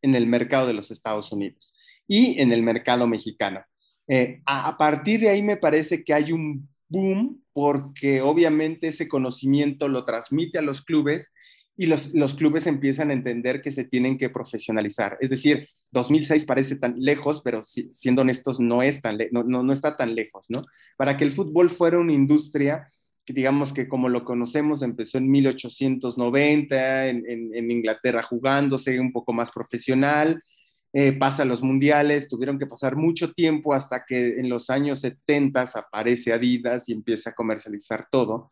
el 0.02 0.28
mercado 0.28 0.68
de 0.68 0.74
los 0.74 0.92
Estados 0.92 1.32
Unidos 1.32 1.74
y 2.08 2.42
en 2.42 2.52
el 2.52 2.64
mercado 2.64 3.08
mexicano. 3.08 3.64
Eh, 4.08 4.42
a, 4.46 4.76
partir 4.78 5.20
de 5.20 5.30
ahí 5.30 5.44
me 5.44 5.58
parece 5.58 6.04
que 6.04 6.14
hay 6.14 6.32
un 6.32 6.68
boom 6.88 7.44
porque 7.54 8.22
obviamente 8.22 8.88
ese 8.88 9.08
conocimiento 9.08 9.88
lo 9.88 10.04
transmite 10.06 10.58
a 10.58 10.64
los 10.64 10.82
clubes 10.82 11.32
y 11.80 11.86
los, 11.86 12.14
los, 12.14 12.36
clubes 12.36 12.68
empiezan 12.68 13.10
a 13.10 13.14
entender 13.14 13.62
que 13.62 13.72
se 13.72 13.86
tienen 13.86 14.18
que 14.18 14.30
profesionalizar. 14.30 15.18
Es 15.22 15.30
decir, 15.30 15.70
2006 15.92 16.44
parece 16.44 16.76
tan 16.76 16.96
lejos, 16.98 17.42
pero 17.42 17.64
siendo 17.64 18.24
honestos, 18.24 18.60
no, 18.60 18.84
es 18.84 19.02
tan 19.02 19.18
no, 19.32 19.44
no, 19.44 19.72
está 19.72 19.96
tan 19.96 20.14
lejos, 20.14 20.48
¿no? 20.50 20.62
Para 20.98 21.16
que 21.16 21.24
el 21.24 21.32
fútbol 21.32 21.70
fuera 21.70 21.98
una 21.98 22.12
industria, 22.12 22.86
que 23.24 23.32
digamos 23.32 23.72
que 23.72 23.88
como 23.88 24.10
lo 24.10 24.26
conocemos, 24.26 24.82
empezó 24.82 25.20
en 25.20 25.32
1890, 25.32 27.08
en, 27.08 27.24
en, 27.26 27.72
Inglaterra 27.72 28.24
jugándose 28.24 29.00
un 29.00 29.14
poco 29.14 29.32
más 29.32 29.50
profesional, 29.50 30.44
eh, 30.92 31.14
pasa 31.14 31.46
los 31.46 31.64
mundiales, 31.64 32.28
tuvieron 32.28 32.60
que 32.60 32.68
pasar 32.68 32.98
mucho 32.98 33.32
tiempo 33.32 33.74
hasta 33.74 34.04
que 34.06 34.38
en 34.38 34.50
los 34.50 34.70
años 34.70 35.00
70 35.00 35.62
aparece 35.76 36.34
Adidas 36.34 36.90
y 36.90 36.92
empieza 36.92 37.30
a 37.30 37.36
comercializar 37.36 38.10
todo. 38.12 38.50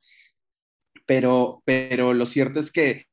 Pero, 1.05 1.61
pero 1.65 2.13
lo 2.13 2.25
cierto 2.25 2.59
es 2.59 2.71
que 2.71 3.07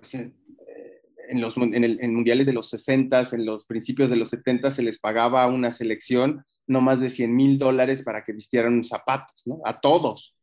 pues, 0.00 0.14
en, 0.14 1.40
los 1.40 1.56
en, 1.56 2.14
mundiales 2.14 2.46
de 2.46 2.52
los 2.52 2.68
60, 2.70 3.28
en 3.32 3.46
los 3.46 3.64
principios 3.64 4.10
de 4.10 4.16
los 4.16 4.30
70 4.30 4.70
se 4.70 4.82
les 4.82 4.98
pagaba 4.98 5.44
a 5.44 5.46
una 5.46 5.70
selección 5.70 6.44
no 6.66 6.80
más 6.80 7.00
de 7.00 7.10
100 7.10 7.34
mil 7.34 7.58
dólares 7.58 8.02
para 8.02 8.24
que 8.24 8.32
vistieran 8.32 8.82
zapatos, 8.82 9.42
¿no? 9.46 9.60
A 9.64 9.80
todos. 9.80 10.34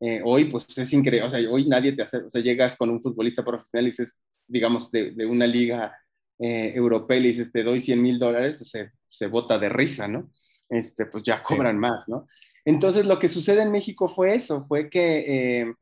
Eh, 0.00 0.20
hoy, 0.24 0.44
pues 0.44 0.66
es 0.76 0.92
increíble, 0.92 1.26
o 1.26 1.30
sea, 1.30 1.40
hoy 1.50 1.66
nadie 1.66 1.92
te 1.92 2.02
hace, 2.02 2.18
o 2.18 2.30
sea, 2.30 2.40
llegas 2.40 2.76
con 2.76 2.90
un 2.90 3.00
futbolista 3.00 3.44
profesional 3.44 3.86
y 3.86 3.90
dices, 3.90 4.14
digamos, 4.46 4.90
de, 4.90 5.12
de 5.12 5.26
una 5.26 5.46
liga 5.46 5.96
eh, 6.38 6.72
europea 6.74 7.18
y 7.18 7.22
dices, 7.22 7.50
te 7.50 7.62
doy 7.62 7.80
100 7.80 8.02
mil 8.02 8.18
dólares, 8.18 8.56
pues 8.58 8.70
se, 8.70 8.92
se, 9.08 9.26
bota 9.26 9.58
de 9.58 9.68
risa, 9.68 10.06
¿no? 10.06 10.30
Este, 10.68 11.06
pues 11.06 11.24
ya 11.24 11.42
cobran 11.42 11.78
más, 11.78 12.08
¿no? 12.08 12.28
Entonces, 12.64 13.06
lo 13.06 13.18
que 13.18 13.28
sucede 13.28 13.62
en 13.62 13.72
México 13.72 14.08
fue 14.08 14.34
eso, 14.34 14.60
fue 14.60 14.90
que 14.90 15.62
eh, 15.62 15.74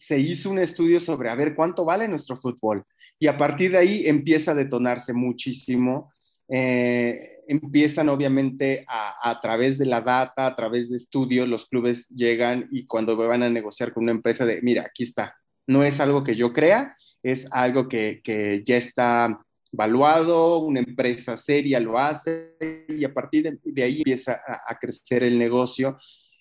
se 0.00 0.18
hizo 0.18 0.48
un 0.48 0.58
estudio 0.58 0.98
sobre 0.98 1.28
a 1.28 1.34
ver 1.34 1.54
cuánto 1.54 1.84
vale 1.84 2.08
nuestro 2.08 2.34
fútbol. 2.34 2.84
Y 3.18 3.26
a 3.26 3.36
partir 3.36 3.72
de 3.72 3.78
ahí 3.78 4.06
empieza 4.06 4.52
a 4.52 4.54
detonarse 4.54 5.12
muchísimo. 5.12 6.10
Eh, 6.48 7.42
empiezan 7.46 8.08
obviamente 8.08 8.86
a, 8.88 9.30
a, 9.30 9.40
través 9.42 9.76
de 9.76 9.84
la 9.84 10.00
data, 10.00 10.46
a 10.46 10.56
través 10.56 10.88
de 10.88 10.96
estudios, 10.96 11.46
los 11.46 11.66
clubes 11.66 12.08
llegan 12.08 12.66
y 12.72 12.86
cuando 12.86 13.14
van 13.14 13.42
a 13.42 13.50
negociar 13.50 13.92
con 13.92 14.04
una 14.04 14.12
empresa 14.12 14.46
de, 14.46 14.62
mira, 14.62 14.84
aquí 14.86 15.02
está, 15.02 15.36
no 15.66 15.84
es 15.84 16.00
algo 16.00 16.24
que 16.24 16.34
yo 16.34 16.54
crea, 16.54 16.96
es 17.22 17.46
algo 17.50 17.86
que, 17.86 18.22
que 18.24 18.62
ya 18.64 18.78
está 18.78 19.38
valuado, 19.70 20.60
una 20.60 20.80
empresa 20.80 21.36
seria 21.36 21.78
lo 21.78 21.98
hace 21.98 22.56
y 22.88 23.04
a 23.04 23.12
partir 23.12 23.42
de, 23.42 23.58
de 23.62 23.82
ahí 23.82 23.98
empieza 23.98 24.40
a, 24.46 24.60
a, 24.66 24.78
crecer 24.78 25.24
el 25.24 25.38
negocio, 25.38 25.98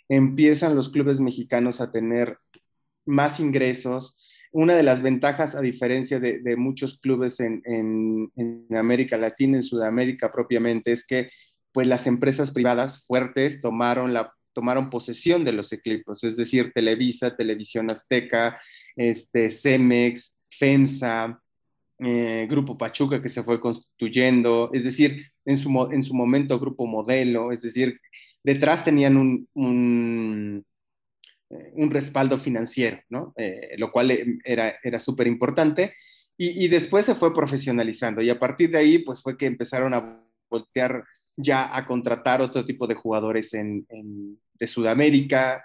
empiezan 0.08 0.76
los 0.76 0.90
clubes 0.90 1.20
mexicanos 1.20 1.82
a 1.82 1.92
tener 1.92 2.38
más 3.06 3.40
ingresos. 3.40 4.18
Una 4.52 4.76
de 4.76 4.84
las 4.84 5.02
ventajas, 5.02 5.56
a 5.56 5.62
diferencia 5.62 6.20
de, 6.20 6.56
muchos 6.56 7.00
clubes 7.00 7.40
en, 7.40 7.62
América 8.72 9.18
Latina, 9.18 9.58
en 9.58 9.64
Sudamérica 9.64 10.32
propiamente, 10.32 10.92
es 10.92 11.06
que 11.06 11.30
pues 11.72 11.88
las 11.88 12.08
empresas 12.08 12.52
privadas 12.52 13.04
fuertes 13.06 13.62
tomaron 13.62 14.14
la 14.14 14.34
tomaron 14.54 14.90
posesión 14.90 15.46
de 15.46 15.54
los 15.54 15.72
equipos, 15.72 16.24
es 16.24 16.36
decir, 16.36 16.72
Televisa, 16.74 17.36
Televisión 17.36 17.88
Azteca, 17.92 18.60
este, 18.96 19.52
Cemex, 19.52 20.36
FEMSA, 20.50 21.40
eh, 22.00 22.48
Grupo 22.50 22.78
Pachuca 22.78 23.22
que 23.22 23.30
se 23.30 23.44
fue 23.44 23.60
constituyendo, 23.60 24.70
es 24.74 24.84
decir, 24.84 25.26
en 25.46 25.58
su, 25.58 25.90
en 25.92 26.04
su 26.04 26.14
momento 26.14 26.60
Grupo 26.60 26.88
Modelo, 26.88 27.52
es 27.52 27.62
decir, 27.62 28.00
detrás 28.44 28.84
tenían 28.84 29.18
un, 29.54 30.66
un 31.50 31.90
respaldo 31.92 32.38
financiero, 32.38 33.02
¿no? 33.10 33.34
Eh, 33.38 33.76
lo 33.78 33.92
cual 33.92 34.12
eh, 34.12 34.38
era, 34.44 34.76
era 34.84 35.00
súper 35.00 35.28
importante. 35.28 35.94
Y, 36.42 36.70
después 36.70 37.06
se 37.06 37.16
fue 37.16 37.34
profesionalizando 37.34 38.22
y 38.22 38.30
a 38.30 38.40
partir 38.40 38.72
de 38.72 38.78
ahí, 38.78 39.00
pues 39.00 39.22
fue 39.22 39.38
que 39.38 39.46
empezaron 39.46 39.94
a 39.94 40.24
voltear 40.50 41.04
ya 41.36 41.76
a 41.76 41.86
contratar 41.86 42.42
otro 42.42 42.66
tipo 42.66 42.88
de 42.88 42.96
jugadores 42.96 43.54
en, 43.54 43.86
de 44.54 44.68
Sudamérica. 44.68 45.62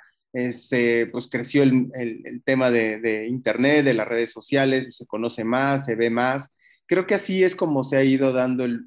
Se, 0.51 1.07
pues 1.13 1.29
creció 1.29 1.63
el, 1.63 1.93
el, 1.95 2.43
tema 2.43 2.73
de, 2.73 2.99
de, 2.99 3.29
Internet, 3.29 3.85
de 3.85 3.95
las 3.95 4.09
redes 4.09 4.33
sociales, 4.33 4.97
se 4.97 5.07
conoce 5.07 5.45
más, 5.45 5.85
se 5.85 5.95
ve 5.95 6.11
más. 6.11 6.53
Creo 6.87 7.07
que 7.07 7.15
así 7.15 7.45
es 7.45 7.55
como 7.55 7.85
se 7.85 7.97
ha 7.97 8.03
ido 8.03 8.33
dando 8.33 8.65
el, 8.65 8.85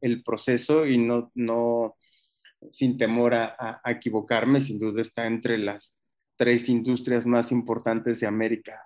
el 0.00 0.22
proceso 0.22 0.86
y 0.86 0.98
no, 0.98 1.32
no 1.34 1.96
sin 2.70 2.96
temor 2.96 3.34
a, 3.34 3.80
equivocarme, 3.86 4.60
sin 4.60 4.78
duda 4.78 5.02
está 5.02 5.26
entre 5.26 5.58
las 5.58 5.94
tres 6.36 6.68
industrias 6.68 7.26
más 7.26 7.52
importantes 7.52 8.20
de 8.20 8.26
América, 8.26 8.80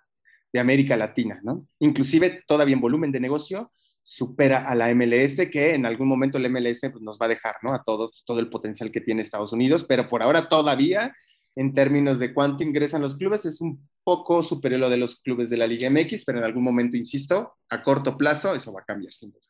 de 0.53 0.61
América 0.61 0.97
Latina, 0.97 1.41
¿no? 1.43 1.67
Inclusive 1.79 2.43
todavía 2.47 2.75
en 2.75 2.81
volumen 2.81 3.13
de 3.13 3.21
negocio 3.21 3.73
supera 4.03 4.67
a 4.67 4.75
la 4.75 4.95
MLS, 4.95 5.49
que 5.51 5.75
en 5.75 5.85
algún 5.85 6.09
momento 6.09 6.39
la 6.39 6.49
MLS 6.49 6.81
pues, 6.81 7.03
nos 7.03 7.19
va 7.19 7.27
a 7.27 7.29
dejar, 7.29 7.57
¿no? 7.63 7.75
A 7.75 7.83
todo, 7.83 8.11
todo 8.25 8.41
el 8.41 8.49
potencial 8.49 8.91
que 8.91 9.03
tiene 9.03 9.21
Estados 9.21 9.53
Unidos, 9.53 9.85
pero 9.87 10.09
por 10.09 10.23
ahora 10.23 10.49
todavía, 10.49 11.15
en 11.55 11.75
términos 11.75 12.19
de 12.19 12.33
cuánto 12.33 12.65
ingresan 12.65 13.03
los 13.03 13.17
clubes, 13.17 13.45
es 13.45 13.61
un 13.61 13.87
poco 14.03 14.43
superior 14.43 14.79
a 14.79 14.81
lo 14.87 14.91
de 14.91 14.97
los 14.97 15.17
clubes 15.17 15.51
de 15.51 15.59
la 15.59 15.67
Liga 15.67 15.91
MX, 15.91 16.25
pero 16.25 16.39
en 16.39 16.45
algún 16.45 16.65
momento, 16.65 16.97
insisto, 16.97 17.57
a 17.69 17.85
corto 17.85 18.17
plazo 18.17 18.55
eso 18.55 18.73
va 18.73 18.81
a 18.81 18.85
cambiar 18.85 19.13
sin 19.13 19.31
duda. 19.31 19.43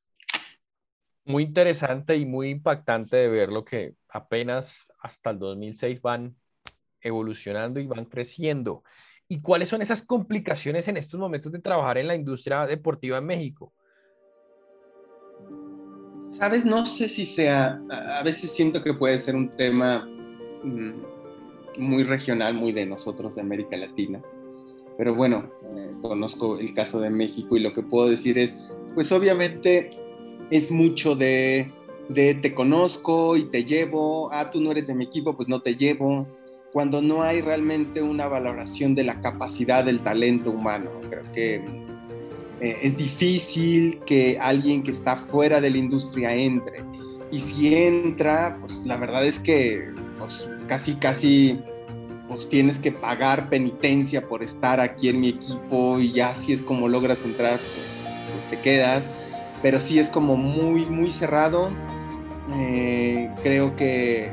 Muy 1.24 1.44
interesante 1.44 2.16
y 2.16 2.26
muy 2.26 2.50
impactante 2.50 3.16
de 3.16 3.28
ver 3.28 3.50
lo 3.50 3.64
que 3.64 3.94
apenas 4.08 4.88
hasta 5.00 5.30
el 5.30 5.38
2006 5.38 6.00
van 6.00 6.34
evolucionando 7.00 7.80
y 7.80 7.86
van 7.86 8.04
creciendo. 8.04 8.82
¿Y 9.28 9.40
cuáles 9.42 9.68
son 9.68 9.82
esas 9.82 10.02
complicaciones 10.02 10.88
en 10.88 10.96
estos 10.96 11.20
momentos 11.20 11.52
de 11.52 11.58
trabajar 11.58 11.98
en 11.98 12.06
la 12.06 12.14
industria 12.14 12.66
deportiva 12.66 13.18
en 13.18 13.26
México? 13.26 13.72
Sabes, 16.30 16.64
no 16.64 16.86
sé 16.86 17.08
si 17.08 17.24
sea, 17.24 17.80
a 17.90 18.22
veces 18.22 18.50
siento 18.50 18.82
que 18.82 18.94
puede 18.94 19.18
ser 19.18 19.34
un 19.34 19.50
tema 19.56 20.06
mm, 20.62 20.92
muy 21.78 22.04
regional, 22.04 22.54
muy 22.54 22.72
de 22.72 22.86
nosotros 22.86 23.34
de 23.34 23.40
América 23.40 23.76
Latina. 23.76 24.20
Pero 24.96 25.14
bueno, 25.14 25.50
eh, 25.76 25.92
conozco 26.02 26.58
el 26.58 26.74
caso 26.74 27.00
de 27.00 27.10
México 27.10 27.56
y 27.56 27.60
lo 27.60 27.72
que 27.72 27.82
puedo 27.82 28.08
decir 28.08 28.38
es, 28.38 28.54
pues 28.94 29.12
obviamente 29.12 29.90
es 30.50 30.70
mucho 30.70 31.14
de, 31.14 31.70
de 32.08 32.34
te 32.34 32.54
conozco 32.54 33.36
y 33.36 33.44
te 33.44 33.64
llevo, 33.64 34.30
ah, 34.32 34.50
tú 34.50 34.60
no 34.60 34.70
eres 34.70 34.86
de 34.86 34.94
mi 34.94 35.04
equipo, 35.04 35.36
pues 35.36 35.48
no 35.48 35.60
te 35.60 35.76
llevo, 35.76 36.26
cuando 36.72 37.00
no 37.00 37.22
hay 37.22 37.40
realmente 37.40 38.02
una 38.02 38.26
valoración 38.26 38.94
de 38.94 39.04
la 39.04 39.20
capacidad 39.20 39.84
del 39.84 40.00
talento 40.00 40.50
humano. 40.50 40.90
Creo 41.08 41.24
que 41.32 41.64
eh, 42.60 42.78
es 42.82 42.96
difícil 42.96 44.00
que 44.04 44.38
alguien 44.40 44.82
que 44.82 44.90
está 44.90 45.16
fuera 45.16 45.60
de 45.60 45.70
la 45.70 45.78
industria 45.78 46.34
entre. 46.34 46.82
Y 47.30 47.40
si 47.40 47.74
entra, 47.74 48.58
pues 48.60 48.80
la 48.84 48.96
verdad 48.96 49.26
es 49.26 49.38
que 49.38 49.90
pues, 50.18 50.48
casi, 50.66 50.94
casi 50.94 51.60
pues 52.26 52.48
tienes 52.48 52.78
que 52.78 52.92
pagar 52.92 53.48
penitencia 53.48 54.26
por 54.26 54.42
estar 54.42 54.80
aquí 54.80 55.08
en 55.08 55.20
mi 55.20 55.30
equipo 55.30 55.98
y 55.98 56.12
ya 56.12 56.34
si 56.34 56.52
es 56.52 56.62
como 56.62 56.88
logras 56.88 57.24
entrar, 57.24 57.58
pues, 57.58 58.14
pues 58.32 58.50
te 58.50 58.60
quedas. 58.60 59.04
Pero 59.62 59.80
sí 59.80 59.98
es 59.98 60.10
como 60.10 60.36
muy, 60.36 60.86
muy 60.86 61.10
cerrado. 61.10 61.70
Eh, 62.54 63.30
creo 63.42 63.76
que 63.76 64.32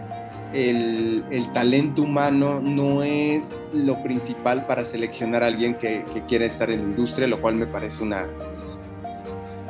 el, 0.55 1.51
talento 1.53 2.03
humano 2.03 2.61
no 2.61 3.03
es 3.03 3.61
lo 3.73 4.01
principal 4.03 4.65
para 4.65 4.85
seleccionar 4.85 5.43
a 5.43 5.47
alguien 5.47 5.75
que, 5.75 6.03
quiera 6.27 6.45
estar 6.45 6.69
en 6.69 6.79
la 6.79 6.89
industria, 6.91 7.27
lo 7.27 7.41
cual 7.41 7.55
me 7.55 7.67
parece 7.67 8.03
una, 8.03 8.27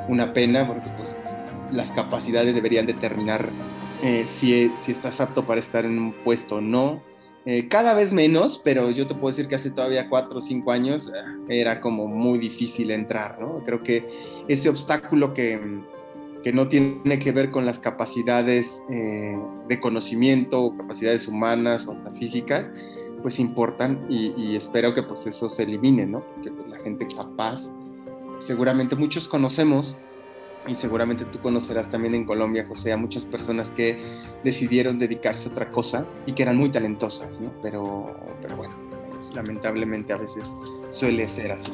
una 0.07 0.31
pena, 0.31 0.67
porque 0.67 0.89
pues, 0.95 1.15
las 1.71 1.91
capacidades 1.91 2.53
deberían 2.53 2.85
determinar 2.85 3.49
eh, 4.03 4.25
si, 4.25 4.71
si, 4.77 4.91
estás 4.91 5.19
apto 5.19 5.45
para 5.45 5.59
estar 5.59 5.85
en 5.85 5.97
un 5.97 6.13
puesto 6.23 6.57
o 6.57 6.61
no. 6.61 7.01
Eh, 7.47 7.67
cada 7.67 7.93
vez 7.93 8.11
menos, 8.11 8.59
pero 8.63 8.89
yo 8.89 9.07
te 9.07 9.13
puedo 9.13 9.27
decir 9.27 9.47
que 9.47 9.55
hace 9.55 9.69
todavía 9.69 10.09
cuatro 10.09 10.39
o 10.39 10.41
cinco 10.41 10.71
años 10.71 11.09
eh, 11.09 11.59
era 11.61 11.79
como 11.79 12.07
muy 12.07 12.39
difícil 12.39 12.89
entrar, 12.91 13.39
¿no? 13.39 13.63
Creo 13.63 13.83
que 13.83 14.03
ese 14.47 14.69
obstáculo 14.69 15.33
que, 15.33 15.59
que 16.45 16.53
no 16.53 16.67
tiene 16.67 17.17
que 17.17 17.31
ver 17.31 17.49
con 17.49 17.65
las 17.65 17.79
capacidades 17.79 18.83
eh, 18.91 19.35
de 19.67 19.79
conocimiento 19.79 20.61
o 20.61 20.77
capacidades 20.77 21.27
humanas 21.27 21.87
o 21.87 21.93
hasta 21.93 22.11
físicas, 22.11 22.69
pues 23.23 23.39
importan 23.39 24.05
y, 24.09 24.31
y 24.37 24.55
espero 24.55 24.93
que 24.93 25.01
pues 25.01 25.25
eso 25.25 25.49
se 25.49 25.63
elimine, 25.63 26.05
¿no? 26.05 26.19
Porque 26.19 26.51
pues, 26.51 26.67
la 26.67 26.77
gente 26.81 27.07
capaz, 27.07 27.67
seguramente 28.41 28.95
muchos 28.95 29.27
conocemos 29.27 29.95
y 30.67 30.75
seguramente 30.75 31.25
tú 31.25 31.39
conocerás 31.39 31.89
también 31.89 32.13
en 32.13 32.25
Colombia, 32.25 32.63
José, 32.67 32.93
a 32.93 32.97
muchas 32.97 33.25
personas 33.25 33.71
que 33.71 33.97
decidieron 34.43 34.99
dedicarse 34.99 35.49
a 35.49 35.51
otra 35.51 35.71
cosa 35.71 36.05
y 36.27 36.33
que 36.33 36.43
eran 36.43 36.57
muy 36.57 36.69
talentosas, 36.69 37.39
¿no? 37.41 37.51
Pero, 37.63 38.15
pero 38.39 38.55
bueno, 38.55 38.75
lamentablemente 39.33 40.13
a 40.13 40.17
veces 40.17 40.55
suele 40.91 41.27
ser 41.27 41.53
así. 41.53 41.71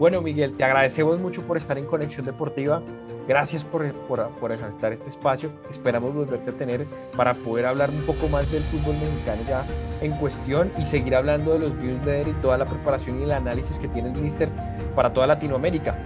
Bueno, 0.00 0.22
Miguel, 0.22 0.56
te 0.56 0.64
agradecemos 0.64 1.20
mucho 1.20 1.42
por 1.42 1.58
estar 1.58 1.76
en 1.76 1.84
Conexión 1.84 2.24
Deportiva. 2.24 2.80
Gracias 3.28 3.62
por, 3.62 3.92
por, 4.08 4.30
por 4.30 4.50
aceptar 4.50 4.94
este 4.94 5.10
espacio. 5.10 5.50
Esperamos 5.70 6.14
volverte 6.14 6.52
a 6.52 6.54
tener 6.54 6.86
para 7.14 7.34
poder 7.34 7.66
hablar 7.66 7.90
un 7.90 8.00
poco 8.06 8.26
más 8.26 8.50
del 8.50 8.62
fútbol 8.62 8.94
mexicano 8.94 9.42
ya 9.46 9.66
en 10.00 10.12
cuestión 10.12 10.72
y 10.78 10.86
seguir 10.86 11.14
hablando 11.14 11.52
de 11.52 11.68
los 11.68 11.78
Bills 11.78 12.26
y 12.26 12.32
toda 12.40 12.56
la 12.56 12.64
preparación 12.64 13.20
y 13.20 13.24
el 13.24 13.32
análisis 13.32 13.76
que 13.76 13.88
tiene 13.88 14.10
el 14.10 14.18
Mister 14.22 14.48
para 14.96 15.12
toda 15.12 15.26
Latinoamérica. 15.26 15.98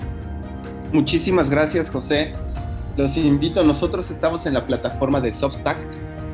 Muchísimas 0.93 1.49
gracias, 1.49 1.89
José. 1.89 2.33
Los 2.97 3.17
invito, 3.17 3.63
nosotros 3.63 4.11
estamos 4.11 4.45
en 4.47 4.55
la 4.55 4.67
plataforma 4.67 5.21
de 5.21 5.33
Substack. 5.33 5.79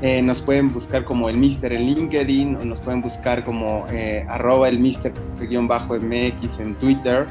Eh, 0.03 0.23
nos 0.23 0.41
pueden 0.41 0.73
buscar 0.73 1.05
como 1.05 1.29
el 1.29 1.37
Mister 1.37 1.75
en 1.75 1.83
LinkedIn 1.83 2.57
o 2.57 2.65
nos 2.65 2.81
pueden 2.81 3.03
buscar 3.03 3.45
como 3.45 3.85
eh, 3.93 4.25
arroba 4.29 4.67
el 4.69 4.79
Mister-MX 4.79 6.59
en 6.59 6.75
Twitter. 6.77 7.27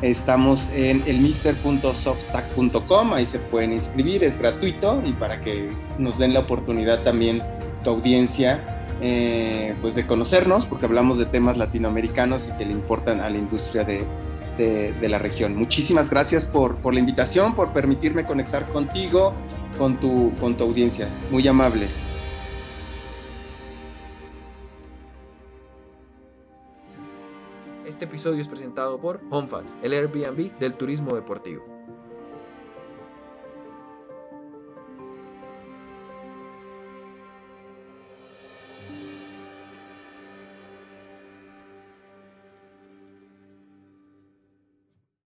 Estamos 0.00 0.66
en 0.74 1.02
elmister.substack.com, 1.06 3.12
ahí 3.12 3.26
se 3.26 3.38
pueden 3.38 3.72
inscribir, 3.72 4.24
es 4.24 4.38
gratuito 4.38 5.02
y 5.04 5.12
para 5.12 5.40
que 5.40 5.68
nos 5.98 6.18
den 6.18 6.34
la 6.34 6.40
oportunidad 6.40 7.02
también 7.02 7.42
tu 7.84 7.90
audiencia 7.90 8.84
eh, 9.00 9.74
pues 9.80 9.94
de 9.94 10.04
conocernos, 10.06 10.66
porque 10.66 10.86
hablamos 10.86 11.18
de 11.18 11.26
temas 11.26 11.56
latinoamericanos 11.56 12.48
y 12.48 12.52
que 12.56 12.64
le 12.64 12.72
importan 12.72 13.20
a 13.20 13.30
la 13.30 13.38
industria 13.38 13.84
de, 13.84 14.04
de, 14.56 15.08
la 15.08 15.18
región. 15.18 15.56
Muchísimas 15.56 16.10
gracias 16.10 16.46
por, 16.46 16.76
por, 16.76 16.94
la 16.94 17.00
invitación, 17.00 17.54
por 17.54 17.72
permitirme 17.72 18.24
conectar 18.24 18.70
contigo, 18.72 19.34
con 19.78 19.98
tu, 19.98 20.32
con 20.40 20.56
tu 20.56 20.64
audiencia. 20.64 21.08
Muy 21.30 21.46
amable. 21.46 21.88
Este 27.86 28.06
episodio 28.06 28.40
es 28.40 28.48
presentado 28.48 28.98
por 28.98 29.20
HomeFans, 29.30 29.76
el 29.82 29.92
Airbnb 29.92 30.58
del 30.58 30.74
turismo 30.74 31.14
deportivo. 31.14 31.73